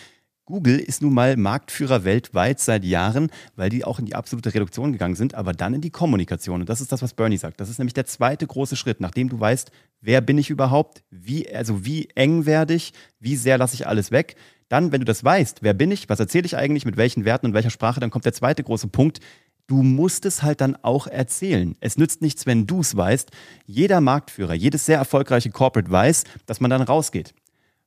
Google 0.52 0.80
ist 0.80 1.02
nun 1.02 1.14
mal 1.14 1.38
Marktführer 1.38 2.04
weltweit 2.04 2.60
seit 2.60 2.84
Jahren, 2.84 3.32
weil 3.56 3.70
die 3.70 3.86
auch 3.86 4.00
in 4.00 4.06
die 4.06 4.16
absolute 4.16 4.54
Reduktion 4.54 4.92
gegangen 4.92 5.16
sind, 5.16 5.34
aber 5.34 5.54
dann 5.54 5.74
in 5.74 5.82
die 5.82 5.92
Kommunikation. 5.92 6.60
Und 6.60 6.70
das 6.70 6.82
ist 6.82 6.92
das, 6.92 7.02
was 7.02 7.14
Bernie 7.14 7.38
sagt. 7.38 7.62
Das 7.62 7.70
ist 7.70 7.80
nämlich 7.80 7.94
der 7.94 8.06
zweite 8.06 8.46
große 8.46 8.76
Schritt, 8.76 9.00
nachdem 9.00 9.30
du 9.30 9.40
weißt, 9.40 9.72
wer 10.02 10.20
bin 10.20 10.38
ich 10.38 10.50
überhaupt, 10.50 11.04
wie, 11.10 11.50
also 11.54 11.86
wie 11.86 12.10
eng 12.16 12.46
werde 12.46 12.74
ich, 12.74 12.92
wie 13.20 13.38
sehr 13.38 13.58
lasse 13.58 13.76
ich 13.76 13.88
alles 13.88 14.12
weg 14.12 14.36
dann, 14.68 14.94
wenn 14.94 15.02
du 15.02 15.06
das 15.06 15.22
weißt, 15.22 15.64
wer 15.64 15.74
bin 15.74 15.92
ich, 15.92 16.08
was 16.08 16.22
erzähle 16.22 16.46
ich 16.46 16.56
eigentlich, 16.56 16.86
mit 16.86 16.96
welchen 16.96 17.26
Werten 17.26 17.48
und 17.48 17.54
welcher 17.54 17.70
Sprache, 17.70 18.00
dann 18.00 18.10
kommt 18.10 18.24
der 18.24 18.32
zweite 18.32 18.64
große 18.64 18.88
Punkt. 18.88 19.20
Du 19.68 19.84
musst 19.84 20.26
es 20.26 20.44
halt 20.44 20.62
dann 20.62 20.78
auch 20.82 21.08
erzählen. 21.08 21.76
Es 21.82 21.98
nützt 21.98 22.22
nichts, 22.22 22.46
wenn 22.46 22.68
du 22.68 22.80
es 22.80 22.96
weißt. 22.96 23.32
Jeder 23.66 24.00
Marktführer, 24.00 24.54
jedes 24.54 24.86
sehr 24.86 24.98
erfolgreiche 24.98 25.50
Corporate 25.50 25.92
weiß, 25.92 26.24
dass 26.46 26.62
man 26.62 26.72
dann 26.72 26.82
rausgeht. 26.82 27.34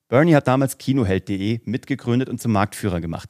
Bernie 0.09 0.35
hat 0.35 0.47
damals 0.47 0.79
Kinoheld.de 0.79 1.61
mitgegründet 1.65 2.29
und 2.29 2.41
zum 2.41 2.53
Marktführer 2.53 3.01
gemacht. 3.01 3.29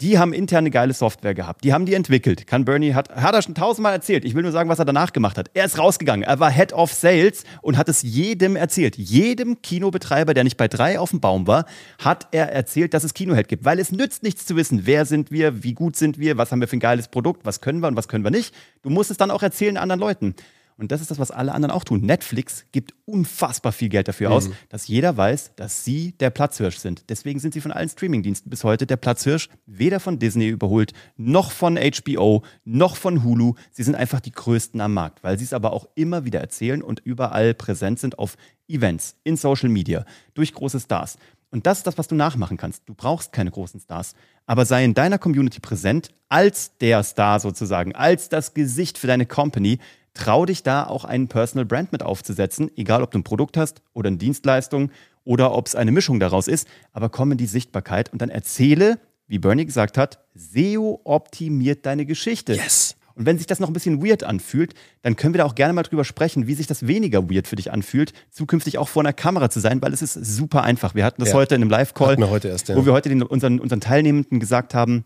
Die 0.00 0.16
haben 0.16 0.32
interne 0.32 0.70
geile 0.70 0.92
Software 0.92 1.34
gehabt. 1.34 1.64
Die 1.64 1.72
haben 1.72 1.84
die 1.84 1.94
entwickelt. 1.94 2.46
Kann 2.46 2.64
Bernie, 2.64 2.94
hat, 2.94 3.10
hat 3.16 3.34
er 3.34 3.42
schon 3.42 3.56
tausendmal 3.56 3.92
erzählt. 3.92 4.24
Ich 4.24 4.36
will 4.36 4.42
nur 4.42 4.52
sagen, 4.52 4.68
was 4.68 4.78
er 4.78 4.84
danach 4.84 5.12
gemacht 5.12 5.36
hat. 5.36 5.50
Er 5.54 5.64
ist 5.64 5.76
rausgegangen. 5.76 6.22
Er 6.22 6.38
war 6.38 6.52
Head 6.52 6.72
of 6.72 6.92
Sales 6.92 7.42
und 7.62 7.76
hat 7.76 7.88
es 7.88 8.02
jedem 8.02 8.54
erzählt. 8.54 8.96
Jedem 8.96 9.60
Kinobetreiber, 9.60 10.34
der 10.34 10.44
nicht 10.44 10.56
bei 10.56 10.68
drei 10.68 11.00
auf 11.00 11.10
dem 11.10 11.18
Baum 11.18 11.48
war, 11.48 11.64
hat 11.98 12.28
er 12.30 12.52
erzählt, 12.52 12.94
dass 12.94 13.02
es 13.02 13.12
Kinohead 13.12 13.48
gibt. 13.48 13.64
Weil 13.64 13.80
es 13.80 13.90
nützt 13.90 14.22
nichts 14.22 14.46
zu 14.46 14.54
wissen, 14.54 14.86
wer 14.86 15.04
sind 15.04 15.32
wir, 15.32 15.64
wie 15.64 15.74
gut 15.74 15.96
sind 15.96 16.16
wir, 16.20 16.38
was 16.38 16.52
haben 16.52 16.60
wir 16.60 16.68
für 16.68 16.76
ein 16.76 16.80
geiles 16.80 17.08
Produkt, 17.08 17.44
was 17.44 17.60
können 17.60 17.80
wir 17.80 17.88
und 17.88 17.96
was 17.96 18.06
können 18.06 18.22
wir 18.22 18.30
nicht. 18.30 18.54
Du 18.82 18.90
musst 18.90 19.10
es 19.10 19.16
dann 19.16 19.32
auch 19.32 19.42
erzählen 19.42 19.76
anderen 19.76 20.00
Leuten. 20.00 20.36
Und 20.78 20.92
das 20.92 21.00
ist 21.00 21.10
das, 21.10 21.18
was 21.18 21.32
alle 21.32 21.52
anderen 21.52 21.72
auch 21.74 21.82
tun. 21.82 22.00
Netflix 22.02 22.64
gibt 22.70 22.94
unfassbar 23.04 23.72
viel 23.72 23.88
Geld 23.88 24.06
dafür 24.06 24.28
mhm. 24.30 24.34
aus, 24.34 24.50
dass 24.68 24.86
jeder 24.86 25.16
weiß, 25.16 25.52
dass 25.56 25.84
sie 25.84 26.12
der 26.12 26.30
Platzhirsch 26.30 26.78
sind. 26.78 27.04
Deswegen 27.08 27.40
sind 27.40 27.52
sie 27.52 27.60
von 27.60 27.72
allen 27.72 27.88
Streamingdiensten 27.88 28.48
bis 28.48 28.62
heute 28.62 28.86
der 28.86 28.96
Platzhirsch, 28.96 29.48
weder 29.66 29.98
von 29.98 30.20
Disney 30.20 30.46
überholt, 30.46 30.92
noch 31.16 31.50
von 31.50 31.76
HBO, 31.76 32.44
noch 32.64 32.96
von 32.96 33.24
Hulu. 33.24 33.54
Sie 33.72 33.82
sind 33.82 33.96
einfach 33.96 34.20
die 34.20 34.30
größten 34.30 34.80
am 34.80 34.94
Markt, 34.94 35.24
weil 35.24 35.36
sie 35.36 35.44
es 35.44 35.52
aber 35.52 35.72
auch 35.72 35.88
immer 35.96 36.24
wieder 36.24 36.40
erzählen 36.40 36.80
und 36.80 37.00
überall 37.00 37.54
präsent 37.54 37.98
sind 37.98 38.18
auf 38.18 38.36
Events, 38.68 39.16
in 39.24 39.36
Social 39.36 39.68
Media, 39.68 40.04
durch 40.34 40.54
große 40.54 40.78
Stars. 40.78 41.18
Und 41.50 41.66
das 41.66 41.78
ist 41.78 41.86
das, 41.86 41.98
was 41.98 42.08
du 42.08 42.14
nachmachen 42.14 42.56
kannst. 42.56 42.82
Du 42.86 42.94
brauchst 42.94 43.32
keine 43.32 43.50
großen 43.50 43.80
Stars, 43.80 44.14
aber 44.46 44.64
sei 44.64 44.84
in 44.84 44.94
deiner 44.94 45.18
Community 45.18 45.60
präsent 45.60 46.10
als 46.28 46.76
der 46.78 47.02
Star 47.02 47.40
sozusagen, 47.40 47.94
als 47.94 48.28
das 48.28 48.54
Gesicht 48.54 48.98
für 48.98 49.06
deine 49.06 49.26
Company. 49.26 49.78
Trau 50.18 50.46
dich 50.46 50.64
da 50.64 50.84
auch 50.84 51.04
einen 51.04 51.28
Personal 51.28 51.64
Brand 51.64 51.92
mit 51.92 52.02
aufzusetzen, 52.02 52.70
egal 52.76 53.04
ob 53.04 53.12
du 53.12 53.18
ein 53.18 53.24
Produkt 53.24 53.56
hast 53.56 53.82
oder 53.94 54.08
eine 54.08 54.16
Dienstleistung 54.16 54.90
oder 55.22 55.54
ob 55.54 55.68
es 55.68 55.76
eine 55.76 55.92
Mischung 55.92 56.18
daraus 56.18 56.48
ist, 56.48 56.66
aber 56.92 57.08
komm 57.08 57.30
in 57.32 57.38
die 57.38 57.46
Sichtbarkeit 57.46 58.12
und 58.12 58.20
dann 58.20 58.28
erzähle, 58.28 58.98
wie 59.28 59.38
Bernie 59.38 59.64
gesagt 59.64 59.96
hat, 59.96 60.18
SEO 60.34 61.00
optimiert 61.04 61.86
deine 61.86 62.04
Geschichte. 62.04 62.54
Yes. 62.54 62.96
Und 63.14 63.26
wenn 63.26 63.38
sich 63.38 63.46
das 63.46 63.60
noch 63.60 63.68
ein 63.68 63.72
bisschen 63.72 64.04
weird 64.04 64.24
anfühlt, 64.24 64.74
dann 65.02 65.14
können 65.14 65.34
wir 65.34 65.38
da 65.38 65.44
auch 65.44 65.54
gerne 65.54 65.72
mal 65.72 65.84
drüber 65.84 66.04
sprechen, 66.04 66.48
wie 66.48 66.54
sich 66.54 66.66
das 66.66 66.88
weniger 66.88 67.30
weird 67.30 67.46
für 67.46 67.56
dich 67.56 67.70
anfühlt, 67.70 68.12
zukünftig 68.30 68.78
auch 68.78 68.88
vor 68.88 69.02
einer 69.02 69.12
Kamera 69.12 69.50
zu 69.50 69.60
sein, 69.60 69.80
weil 69.82 69.92
es 69.92 70.02
ist 70.02 70.14
super 70.14 70.64
einfach. 70.64 70.96
Wir 70.96 71.04
hatten 71.04 71.20
das 71.20 71.30
ja. 71.30 71.36
heute 71.36 71.54
in 71.54 71.62
einem 71.62 71.70
Live-Call, 71.70 72.18
ja. 72.18 72.76
wo 72.76 72.86
wir 72.86 72.92
heute 72.92 73.08
den, 73.08 73.22
unseren, 73.22 73.60
unseren 73.60 73.80
Teilnehmenden 73.80 74.40
gesagt 74.40 74.74
haben, 74.74 75.04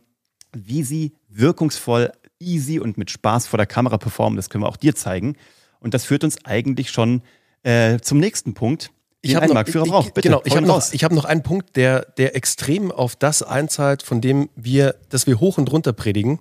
wie 0.54 0.82
sie 0.82 1.12
wirkungsvoll, 1.28 2.12
easy 2.42 2.78
und 2.78 2.98
mit 2.98 3.10
Spaß 3.10 3.46
vor 3.46 3.56
der 3.56 3.66
Kamera 3.66 3.98
performen. 3.98 4.36
Das 4.36 4.50
können 4.50 4.64
wir 4.64 4.68
auch 4.68 4.76
dir 4.76 4.94
zeigen. 4.94 5.36
Und 5.80 5.94
das 5.94 6.04
führt 6.04 6.24
uns 6.24 6.44
eigentlich 6.44 6.90
schon 6.90 7.22
äh, 7.62 7.98
zum 8.00 8.18
nächsten 8.18 8.54
Punkt. 8.54 8.90
Ich 9.22 9.36
habe 9.36 9.46
noch, 9.46 9.64
braucht. 9.64 10.14
Bitte, 10.14 10.28
genau, 10.28 10.42
ich 10.44 10.56
habe 10.56 10.66
noch, 10.66 10.82
hab 10.82 11.12
noch 11.12 11.24
einen 11.24 11.44
Punkt, 11.44 11.76
der, 11.76 12.06
der 12.18 12.34
extrem 12.34 12.90
auf 12.90 13.14
das 13.14 13.42
einzahlt, 13.42 14.02
von 14.02 14.20
dem 14.20 14.48
wir, 14.56 14.96
dass 15.10 15.28
wir 15.28 15.38
hoch 15.38 15.58
und 15.58 15.70
runter 15.70 15.92
predigen. 15.92 16.40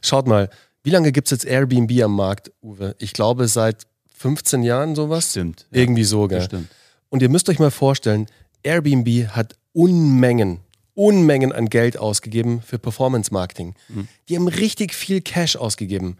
Schaut 0.00 0.26
mal, 0.26 0.48
wie 0.82 0.90
lange 0.90 1.12
gibt 1.12 1.28
es 1.28 1.32
jetzt 1.32 1.44
Airbnb 1.44 2.02
am 2.02 2.16
Markt, 2.16 2.50
Uwe? 2.62 2.96
Ich 2.98 3.12
glaube 3.12 3.46
seit 3.46 3.86
15 4.16 4.62
Jahren 4.62 4.94
sowas. 4.94 5.32
Stimmt. 5.32 5.66
Ja. 5.70 5.80
Irgendwie 5.80 6.04
so, 6.04 6.26
gell? 6.26 6.42
Stimmt. 6.42 6.68
Und 7.10 7.20
ihr 7.20 7.28
müsst 7.28 7.48
euch 7.50 7.58
mal 7.58 7.70
vorstellen, 7.70 8.26
Airbnb 8.62 9.28
hat 9.28 9.56
Unmengen, 9.74 10.60
Unmengen 10.94 11.52
an 11.52 11.68
Geld 11.68 11.96
ausgegeben 11.96 12.62
für 12.62 12.78
Performance 12.78 13.32
Marketing. 13.32 13.74
Mhm. 13.88 14.08
Die 14.28 14.36
haben 14.36 14.48
richtig 14.48 14.94
viel 14.94 15.20
Cash 15.20 15.56
ausgegeben. 15.56 16.18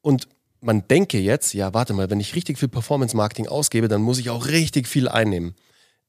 Und 0.00 0.28
man 0.60 0.86
denke 0.88 1.18
jetzt, 1.18 1.54
ja, 1.54 1.74
warte 1.74 1.92
mal, 1.92 2.10
wenn 2.10 2.20
ich 2.20 2.34
richtig 2.34 2.58
viel 2.58 2.68
Performance 2.68 3.16
Marketing 3.16 3.46
ausgebe, 3.46 3.88
dann 3.88 4.02
muss 4.02 4.18
ich 4.18 4.30
auch 4.30 4.46
richtig 4.46 4.88
viel 4.88 5.08
einnehmen. 5.08 5.54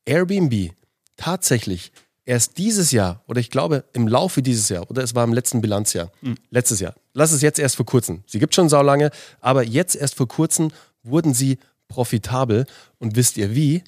Airbnb 0.06 0.72
tatsächlich 1.18 1.92
erst 2.26 2.58
dieses 2.58 2.92
Jahr, 2.92 3.24
oder 3.28 3.40
ich 3.40 3.50
glaube 3.50 3.84
im 3.94 4.08
Laufe 4.08 4.42
dieses 4.42 4.70
Jahr, 4.70 4.90
oder 4.90 5.04
es 5.04 5.16
war 5.16 5.24
im 5.24 5.34
letzten 5.34 5.62
Bilanzjahr, 5.62 6.12
mhm. 6.22 6.36
letztes 6.52 6.80
Jahr, 6.80 6.96
lass 7.14 7.32
es 7.32 7.42
jetzt 7.42 7.60
erst 7.60 7.76
vor 7.76 7.86
kurzem. 7.86 8.24
Sie 8.28 8.40
gibt 8.40 8.56
schon 8.56 8.70
saulange, 8.70 9.12
aber 9.42 9.64
jetzt 9.64 9.96
erst 9.96 10.16
vor 10.16 10.28
kurzem 10.28 10.72
wurden 11.04 11.34
sie 11.34 11.58
profitabel. 11.90 12.66
Und 13.00 13.18
wisst 13.18 13.36
ihr 13.36 13.54
wie? 13.54 13.84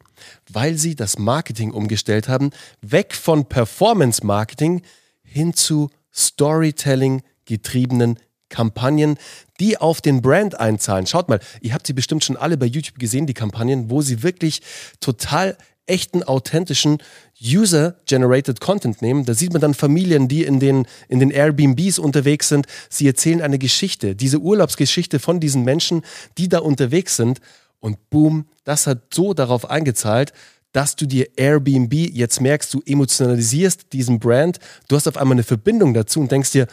Weil 0.50 0.77
sie 0.77 0.96
das 0.96 1.17
Marketing 1.17 1.72
umgestellt 1.72 2.27
haben, 2.27 2.50
weg 2.81 3.15
von 3.15 3.46
Performance 3.46 4.25
Marketing 4.25 4.81
hin 5.24 5.53
zu 5.53 5.89
Storytelling 6.13 7.24
getriebenen 7.46 8.20
Kampagnen, 8.50 9.17
die 9.62 9.77
auf 9.77 10.01
den 10.01 10.22
Brand 10.22 10.60
einzahlen. 10.60 11.08
Schaut 11.08 11.29
mal, 11.29 11.39
ihr 11.62 11.74
habt 11.74 11.88
sie 11.88 11.93
bestimmt 11.93 12.25
schon 12.25 12.36
alle 12.36 12.58
bei 12.58 12.65
YouTube 12.65 13.00
gesehen, 13.00 13.25
die 13.25 13.34
Kampagnen, 13.34 13.89
wo 13.89 14.01
sie 14.01 14.24
wirklich 14.24 14.62
total 15.00 15.58
echten, 15.86 16.24
authentischen 16.24 17.00
User-Generated 17.41 18.60
Content 18.60 19.01
nehmen. 19.01 19.25
Da 19.25 19.34
sieht 19.34 19.51
man 19.51 19.62
dann 19.62 19.74
Familien, 19.74 20.27
die 20.27 20.43
in 20.43 20.60
den, 20.60 20.86
in 21.10 21.20
den 21.20 21.31
Airbnbs 21.31 21.98
unterwegs 21.98 22.50
sind. 22.50 22.67
Sie 22.89 23.08
erzählen 23.08 23.41
eine 23.41 23.58
Geschichte, 23.58 24.15
diese 24.15 24.39
Urlaubsgeschichte 24.39 25.20
von 25.20 25.39
diesen 25.39 25.63
Menschen, 25.63 26.03
die 26.38 26.50
da 26.50 26.60
unterwegs 26.60 27.15
sind. 27.15 27.41
Und 27.81 28.09
boom, 28.09 28.45
das 28.63 28.88
hat 28.88 29.13
so 29.13 29.33
darauf 29.33 29.69
eingezahlt, 29.69 30.31
dass 30.71 30.95
du 30.95 31.05
dir 31.05 31.27
Airbnb 31.35 31.93
jetzt 31.93 32.39
merkst, 32.39 32.73
du 32.73 32.81
emotionalisierst 32.85 33.91
diesen 33.91 34.19
Brand, 34.19 34.59
du 34.88 34.95
hast 34.95 35.07
auf 35.07 35.17
einmal 35.17 35.35
eine 35.35 35.43
Verbindung 35.43 35.93
dazu 35.93 36.21
und 36.21 36.31
denkst 36.31 36.51
dir, 36.51 36.67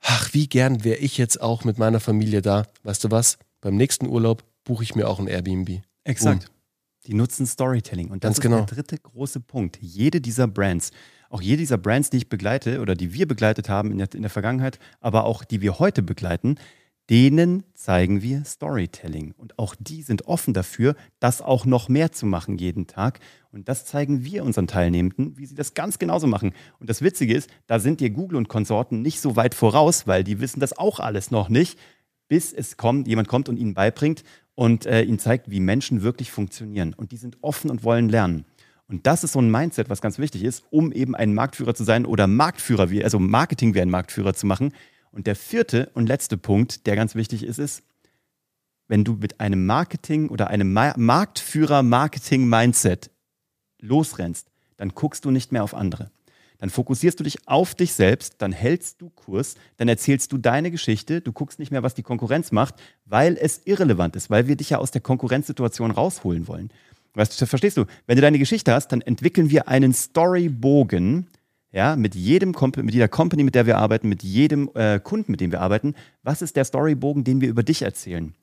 ach, 0.00 0.32
wie 0.32 0.46
gern 0.46 0.84
wäre 0.84 0.98
ich 0.98 1.18
jetzt 1.18 1.40
auch 1.40 1.64
mit 1.64 1.78
meiner 1.78 2.00
Familie 2.00 2.40
da. 2.40 2.64
Weißt 2.84 3.04
du 3.04 3.10
was? 3.10 3.38
Beim 3.60 3.76
nächsten 3.76 4.06
Urlaub 4.06 4.44
buche 4.64 4.84
ich 4.84 4.94
mir 4.94 5.08
auch 5.08 5.18
ein 5.18 5.26
Airbnb. 5.26 5.82
Exakt. 6.04 6.46
Boom. 6.46 6.54
Die 7.06 7.14
nutzen 7.14 7.46
Storytelling. 7.46 8.10
Und 8.10 8.24
das 8.24 8.28
Ganz 8.28 8.38
ist 8.38 8.42
genau. 8.42 8.56
der 8.58 8.66
dritte 8.66 8.98
große 8.98 9.40
Punkt. 9.40 9.78
Jede 9.80 10.20
dieser 10.20 10.48
Brands, 10.48 10.90
auch 11.30 11.40
jede 11.40 11.58
dieser 11.58 11.78
Brands, 11.78 12.10
die 12.10 12.18
ich 12.18 12.28
begleite 12.28 12.80
oder 12.80 12.94
die 12.94 13.12
wir 13.12 13.28
begleitet 13.28 13.68
haben 13.68 13.92
in 13.92 13.98
der, 13.98 14.08
in 14.14 14.22
der 14.22 14.30
Vergangenheit, 14.30 14.78
aber 15.00 15.24
auch 15.24 15.44
die 15.44 15.60
wir 15.60 15.78
heute 15.78 16.02
begleiten, 16.02 16.56
denen 17.08 17.62
zeigen 17.74 18.22
wir 18.22 18.44
Storytelling. 18.44 19.32
Und 19.36 19.58
auch 19.58 19.74
die 19.78 20.02
sind 20.02 20.26
offen 20.26 20.54
dafür, 20.54 20.96
das 21.20 21.40
auch 21.40 21.64
noch 21.64 21.88
mehr 21.88 22.12
zu 22.12 22.26
machen 22.26 22.58
jeden 22.58 22.86
Tag. 22.86 23.20
Und 23.50 23.68
das 23.68 23.86
zeigen 23.86 24.24
wir 24.24 24.44
unseren 24.44 24.66
Teilnehmenden, 24.66 25.38
wie 25.38 25.46
sie 25.46 25.54
das 25.54 25.74
ganz 25.74 25.98
genauso 25.98 26.26
machen. 26.26 26.52
Und 26.80 26.90
das 26.90 27.02
Witzige 27.02 27.34
ist, 27.34 27.48
da 27.66 27.78
sind 27.78 28.00
dir 28.00 28.10
Google 28.10 28.38
und 28.38 28.48
Konsorten 28.48 29.02
nicht 29.02 29.20
so 29.20 29.36
weit 29.36 29.54
voraus, 29.54 30.06
weil 30.06 30.24
die 30.24 30.40
wissen 30.40 30.60
das 30.60 30.76
auch 30.76 30.98
alles 30.98 31.30
noch 31.30 31.48
nicht, 31.48 31.78
bis 32.28 32.52
es 32.52 32.76
kommt, 32.76 33.06
jemand 33.06 33.28
kommt 33.28 33.48
und 33.48 33.56
ihnen 33.56 33.74
beibringt 33.74 34.24
und 34.56 34.86
äh, 34.86 35.02
ihnen 35.02 35.20
zeigt, 35.20 35.50
wie 35.50 35.60
Menschen 35.60 36.02
wirklich 36.02 36.32
funktionieren. 36.32 36.92
Und 36.92 37.12
die 37.12 37.16
sind 37.18 37.38
offen 37.40 37.70
und 37.70 37.84
wollen 37.84 38.08
lernen. 38.08 38.44
Und 38.88 39.06
das 39.06 39.24
ist 39.24 39.32
so 39.32 39.40
ein 39.40 39.50
Mindset, 39.50 39.90
was 39.90 40.00
ganz 40.00 40.18
wichtig 40.18 40.44
ist, 40.44 40.64
um 40.70 40.92
eben 40.92 41.14
ein 41.14 41.34
Marktführer 41.34 41.74
zu 41.74 41.84
sein 41.84 42.06
oder 42.06 42.26
Marktführer, 42.26 42.88
also 43.02 43.18
Marketing 43.18 43.74
wie 43.74 43.80
ein 43.80 43.90
Marktführer 43.90 44.34
zu 44.34 44.46
machen. 44.46 44.72
Und 45.16 45.26
der 45.26 45.34
vierte 45.34 45.90
und 45.94 46.06
letzte 46.06 46.36
Punkt, 46.36 46.86
der 46.86 46.94
ganz 46.94 47.14
wichtig 47.14 47.42
ist, 47.42 47.58
ist, 47.58 47.82
wenn 48.86 49.02
du 49.02 49.14
mit 49.14 49.40
einem 49.40 49.64
Marketing 49.64 50.28
oder 50.28 50.48
einem 50.48 50.74
Ma 50.74 50.92
Marktführer-Marketing-Mindset 50.94 53.10
losrennst, 53.80 54.48
dann 54.76 54.90
guckst 54.90 55.24
du 55.24 55.30
nicht 55.30 55.52
mehr 55.52 55.64
auf 55.64 55.72
andere 55.72 56.10
dann 56.58 56.70
fokussierst 56.70 57.20
du 57.20 57.24
dich 57.24 57.46
auf 57.46 57.74
dich 57.74 57.92
selbst, 57.92 58.36
dann 58.38 58.52
hältst 58.52 59.00
du 59.00 59.10
Kurs, 59.10 59.56
dann 59.76 59.88
erzählst 59.88 60.32
du 60.32 60.38
deine 60.38 60.70
Geschichte, 60.70 61.20
du 61.20 61.32
guckst 61.32 61.58
nicht 61.58 61.70
mehr, 61.70 61.82
was 61.82 61.94
die 61.94 62.02
Konkurrenz 62.02 62.52
macht, 62.52 62.74
weil 63.04 63.36
es 63.36 63.62
irrelevant 63.66 64.16
ist, 64.16 64.30
weil 64.30 64.48
wir 64.48 64.56
dich 64.56 64.70
ja 64.70 64.78
aus 64.78 64.90
der 64.90 65.00
Konkurrenzsituation 65.00 65.90
rausholen 65.90 66.48
wollen. 66.48 66.70
Weißt 67.14 67.40
du, 67.40 67.46
verstehst 67.46 67.76
du? 67.76 67.86
Wenn 68.06 68.16
du 68.16 68.22
deine 68.22 68.38
Geschichte 68.38 68.72
hast, 68.72 68.88
dann 68.88 69.00
entwickeln 69.00 69.50
wir 69.50 69.68
einen 69.68 69.92
Storybogen, 69.92 71.26
ja, 71.76 71.94
mit 71.94 72.14
jedem 72.14 72.54
mit 72.76 72.94
jeder 72.94 73.08
Company, 73.08 73.44
mit 73.44 73.54
der 73.54 73.66
wir 73.66 73.76
arbeiten, 73.76 74.08
mit 74.08 74.22
jedem 74.22 74.70
äh, 74.74 74.98
Kunden, 74.98 75.30
mit 75.30 75.40
dem 75.40 75.52
wir 75.52 75.60
arbeiten. 75.60 75.94
Was 76.22 76.40
ist 76.40 76.56
der 76.56 76.64
Storybogen, 76.64 77.22
den 77.22 77.40
wir 77.40 77.48
über 77.48 77.62
dich 77.62 77.82
erzählen? 77.82 78.34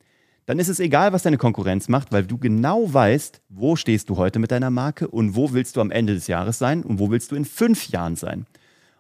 dann 0.46 0.60
ist 0.60 0.68
es 0.68 0.80
egal, 0.80 1.14
was 1.14 1.24
deine 1.24 1.38
Konkurrenz 1.38 1.88
macht, 1.88 2.12
weil 2.12 2.26
du 2.26 2.38
genau 2.38 2.94
weißt, 2.94 3.42
wo 3.50 3.76
stehst 3.76 4.10
du 4.10 4.18
heute 4.18 4.40
mit 4.40 4.52
deiner 4.52 4.70
Marke 4.70 5.08
und 5.08 5.36
wo 5.36 5.54
willst 5.54 5.78
du 5.78 5.82
am 5.82 5.92
Ende 5.92 6.14
des 6.14 6.28
Jahres 6.28 6.58
sein 6.60 6.84
und 6.84 7.00
wo 7.00 7.10
willst 7.10 7.32
du 7.32 7.36
in 7.36 7.46
fünf 7.46 7.88
Jahren 7.90 8.16
sein. 8.16 8.46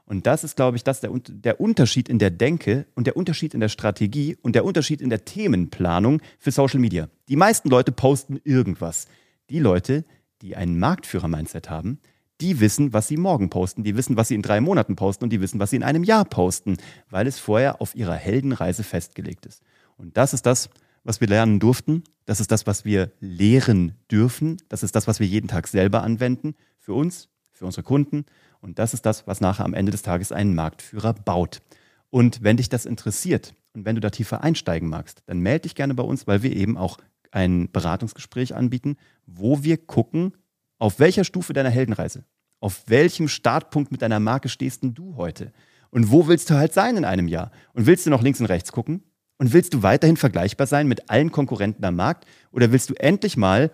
Und 0.05 0.27
das 0.27 0.43
ist, 0.43 0.55
glaube 0.55 0.77
ich, 0.77 0.83
das 0.83 1.01
der, 1.01 1.11
der 1.13 1.59
Unterschied 1.59 2.09
in 2.09 2.19
der 2.19 2.29
Denke 2.29 2.85
und 2.95 3.07
der 3.07 3.17
Unterschied 3.17 3.53
in 3.53 3.59
der 3.59 3.69
Strategie 3.69 4.37
und 4.41 4.55
der 4.55 4.65
Unterschied 4.65 5.01
in 5.01 5.09
der 5.09 5.25
Themenplanung 5.25 6.21
für 6.39 6.51
Social 6.51 6.79
Media. 6.79 7.09
Die 7.29 7.35
meisten 7.35 7.69
Leute 7.69 7.91
posten 7.91 8.39
irgendwas. 8.43 9.07
Die 9.49 9.59
Leute, 9.59 10.05
die 10.41 10.55
ein 10.55 10.77
Marktführer-Mindset 10.77 11.69
haben, 11.69 11.99
die 12.43 12.59
wissen, 12.59 12.91
was 12.91 13.07
sie 13.07 13.15
morgen 13.15 13.49
posten, 13.49 13.83
die 13.83 13.95
wissen, 13.95 14.17
was 14.17 14.27
sie 14.27 14.35
in 14.35 14.41
drei 14.41 14.59
Monaten 14.59 14.97
posten 14.97 15.23
und 15.23 15.29
die 15.29 15.39
wissen, 15.39 15.59
was 15.61 15.69
sie 15.69 15.77
in 15.77 15.83
einem 15.83 16.03
Jahr 16.03 16.25
posten, 16.25 16.75
weil 17.09 17.25
es 17.25 17.39
vorher 17.39 17.81
auf 17.81 17.95
ihrer 17.95 18.15
Heldenreise 18.15 18.83
festgelegt 18.83 19.45
ist. 19.45 19.61
Und 19.95 20.17
das 20.17 20.33
ist 20.33 20.45
das, 20.45 20.69
was 21.05 21.21
wir 21.21 21.29
lernen 21.29 21.61
durften. 21.61 22.03
Das 22.25 22.41
ist 22.41 22.51
das, 22.51 22.67
was 22.67 22.83
wir 22.83 23.11
lehren 23.21 23.95
dürfen. 24.11 24.57
Das 24.67 24.83
ist 24.83 24.93
das, 24.93 25.07
was 25.07 25.21
wir 25.21 25.27
jeden 25.27 25.47
Tag 25.47 25.67
selber 25.69 26.03
anwenden. 26.03 26.55
Für 26.79 26.93
uns, 26.93 27.29
für 27.53 27.65
unsere 27.65 27.83
Kunden. 27.83 28.25
Und 28.59 28.77
das 28.77 28.93
ist 28.93 29.05
das, 29.05 29.25
was 29.25 29.39
nachher 29.39 29.63
am 29.63 29.73
Ende 29.73 29.93
des 29.93 30.01
Tages 30.01 30.33
einen 30.33 30.53
Marktführer 30.53 31.13
baut. 31.13 31.61
Und 32.09 32.43
wenn 32.43 32.57
dich 32.57 32.67
das 32.67 32.85
interessiert 32.85 33.55
und 33.71 33.85
wenn 33.85 33.95
du 33.95 34.01
da 34.01 34.09
tiefer 34.09 34.43
einsteigen 34.43 34.89
magst, 34.89 35.23
dann 35.27 35.39
melde 35.39 35.61
dich 35.61 35.75
gerne 35.75 35.93
bei 35.93 36.03
uns, 36.03 36.27
weil 36.27 36.43
wir 36.43 36.51
eben 36.53 36.77
auch 36.77 36.97
ein 37.31 37.71
Beratungsgespräch 37.71 38.53
anbieten, 38.53 38.97
wo 39.25 39.63
wir 39.63 39.77
gucken, 39.77 40.33
auf 40.77 40.99
welcher 40.99 41.23
Stufe 41.23 41.53
deiner 41.53 41.69
Heldenreise, 41.69 42.25
auf 42.63 42.83
welchem 42.87 43.27
Startpunkt 43.27 43.91
mit 43.91 44.01
deiner 44.01 44.21
Marke 44.21 44.47
stehst 44.47 44.83
denn 44.83 44.93
du 44.93 45.17
heute? 45.17 45.51
Und 45.89 46.11
wo 46.11 46.27
willst 46.27 46.49
du 46.49 46.53
halt 46.53 46.73
sein 46.73 46.95
in 46.95 47.03
einem 47.03 47.27
Jahr? 47.27 47.51
Und 47.73 47.87
willst 47.87 48.05
du 48.05 48.09
noch 48.09 48.21
links 48.21 48.39
und 48.39 48.45
rechts 48.45 48.71
gucken? 48.71 49.03
Und 49.37 49.51
willst 49.51 49.73
du 49.73 49.83
weiterhin 49.83 50.15
vergleichbar 50.15 50.65
sein 50.65 50.87
mit 50.87 51.09
allen 51.09 51.29
Konkurrenten 51.29 51.83
am 51.83 51.97
Markt? 51.97 52.25
Oder 52.51 52.71
willst 52.71 52.89
du 52.89 52.93
endlich 52.93 53.35
mal 53.35 53.69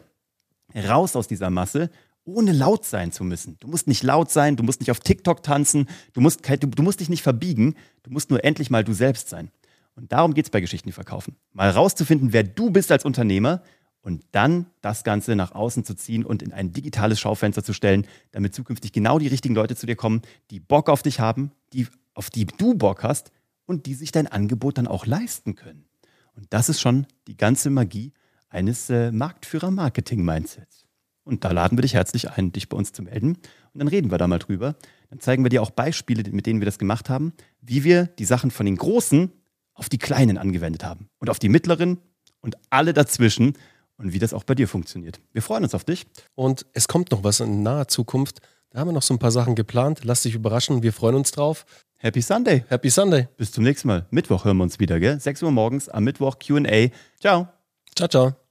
raus 0.76 1.16
aus 1.16 1.28
dieser 1.28 1.52
Masse, 1.52 1.92
ohne 2.24 2.52
laut 2.52 2.84
sein 2.84 3.12
zu 3.12 3.24
müssen? 3.24 3.58
Du 3.60 3.68
musst 3.68 3.88
nicht 3.88 4.02
laut 4.02 4.32
sein, 4.32 4.56
du 4.56 4.64
musst 4.64 4.80
nicht 4.80 4.90
auf 4.90 5.02
TikTok 5.02 5.44
tanzen, 5.44 5.88
du 6.14 6.22
musst, 6.22 6.50
du, 6.50 6.68
du 6.68 6.82
musst 6.82 7.00
dich 7.00 7.10
nicht 7.10 7.22
verbiegen, 7.22 7.76
du 8.02 8.10
musst 8.10 8.32
nur 8.32 8.44
endlich 8.44 8.72
mal 8.72 8.84
du 8.84 8.94
selbst 8.94 9.30
sein. 9.30 9.52
Und 9.94 10.12
darum 10.12 10.34
geht 10.34 10.46
es 10.46 10.50
bei 10.50 10.62
Geschichten, 10.62 10.90
die 10.90 10.94
verkaufen. 10.94 11.36
Mal 11.54 11.70
rauszufinden, 11.70 12.34
wer 12.34 12.42
du 12.42 12.72
bist 12.72 12.92
als 12.92 13.06
Unternehmer 13.06 13.62
und 14.10 14.26
dann 14.32 14.66
das 14.82 15.04
Ganze 15.04 15.36
nach 15.36 15.52
außen 15.52 15.86
zu 15.86 15.94
ziehen 15.94 16.26
und 16.26 16.42
in 16.42 16.52
ein 16.52 16.74
digitales 16.74 17.20
Schaufenster 17.20 17.64
zu 17.64 17.74
stellen, 17.74 18.08
damit 18.32 18.56
zukünftig 18.56 18.92
genau 18.92 19.20
die 19.20 19.28
richtigen 19.28 19.54
Leute 19.54 19.76
zu 19.76 19.86
dir 19.86 19.96
kommen, 19.96 20.24
die 20.50 20.60
Bock 20.60 20.90
auf 20.90 21.04
dich 21.04 21.20
haben, 21.20 21.52
die, 21.74 21.86
auf 22.16 22.32
die 22.32 22.46
du 22.46 22.74
Bock 22.74 23.04
hast 23.04 23.32
und 23.68 23.86
die 23.86 23.94
sich 23.94 24.12
dein 24.12 24.26
Angebot 24.26 24.80
dann 24.80 24.88
auch 24.88 25.06
leisten 25.06 25.56
können. 25.56 25.86
Und 26.34 26.48
das 26.50 26.70
ist 26.70 26.82
schon 26.82 27.06
die 27.28 27.38
ganze 27.38 27.70
Magie 27.70 28.12
eines 28.50 28.90
äh, 28.90 29.12
Marktführer-Marketing-Mindsets. 29.12 30.88
Und 31.24 31.46
da 31.46 31.52
laden 31.52 31.78
wir 31.78 31.84
dich 31.84 31.94
herzlich 31.94 32.32
ein, 32.32 32.52
dich 32.52 32.68
bei 32.68 32.78
uns 32.78 32.92
zu 32.92 33.04
melden. 33.04 33.36
Und 33.36 33.80
dann 33.80 33.88
reden 33.88 34.10
wir 34.10 34.18
da 34.18 34.28
mal 34.28 34.40
drüber. 34.40 34.76
Dann 35.12 35.20
zeigen 35.20 35.46
wir 35.46 35.50
dir 35.50 35.62
auch 35.62 35.70
Beispiele, 35.70 36.24
mit 36.32 36.48
denen 36.48 36.62
wir 36.62 36.66
das 36.66 36.80
gemacht 36.80 37.10
haben, 37.10 37.34
wie 37.62 37.84
wir 37.84 38.06
die 38.06 38.26
Sachen 38.26 38.50
von 38.50 38.66
den 38.66 38.78
Großen 38.78 39.32
auf 39.76 39.88
die 39.88 40.00
Kleinen 40.00 40.40
angewendet 40.40 40.84
haben. 40.84 41.10
Und 41.20 41.30
auf 41.30 41.38
die 41.38 41.50
Mittleren 41.50 42.00
und 42.42 42.56
alle 42.70 42.94
dazwischen. 42.94 43.54
Und 44.00 44.14
wie 44.14 44.20
das 44.20 44.34
auch 44.34 44.46
bei 44.46 44.56
dir 44.56 44.68
funktioniert. 44.68 45.20
Wir 45.34 45.42
freuen 45.42 45.64
uns 45.64 45.76
auf 45.76 45.84
dich. 45.84 46.08
Und 46.34 46.66
es 46.74 46.88
kommt 46.88 47.12
noch 47.12 47.24
was 47.24 47.42
in 47.42 47.64
naher 47.64 47.88
Zukunft. 47.90 48.40
Da 48.72 48.80
haben 48.80 48.88
wir 48.88 48.94
noch 48.94 49.04
so 49.04 49.14
ein 49.14 49.20
paar 49.20 49.32
Sachen 49.32 49.56
geplant. 49.56 50.02
Lass 50.04 50.24
dich 50.24 50.36
überraschen. 50.36 50.84
Wir 50.84 50.94
freuen 50.94 51.16
uns 51.16 51.32
drauf. 51.32 51.66
Happy 51.98 52.22
Sunday. 52.22 52.64
Happy 52.70 52.90
Sunday. 52.90 53.28
Bis 53.36 53.52
zum 53.52 53.66
nächsten 53.66 53.90
Mal. 53.90 54.08
Mittwoch 54.10 54.46
hören 54.46 54.58
wir 54.58 54.64
uns 54.64 54.80
wieder, 54.80 55.00
gell? 55.02 55.20
6 55.20 55.44
Uhr 55.44 55.52
morgens 55.52 55.90
am 55.90 56.06
Mittwoch 56.06 56.40
QA. 56.40 56.90
Ciao. 57.20 57.50
Ciao, 57.94 58.08
ciao. 58.08 58.49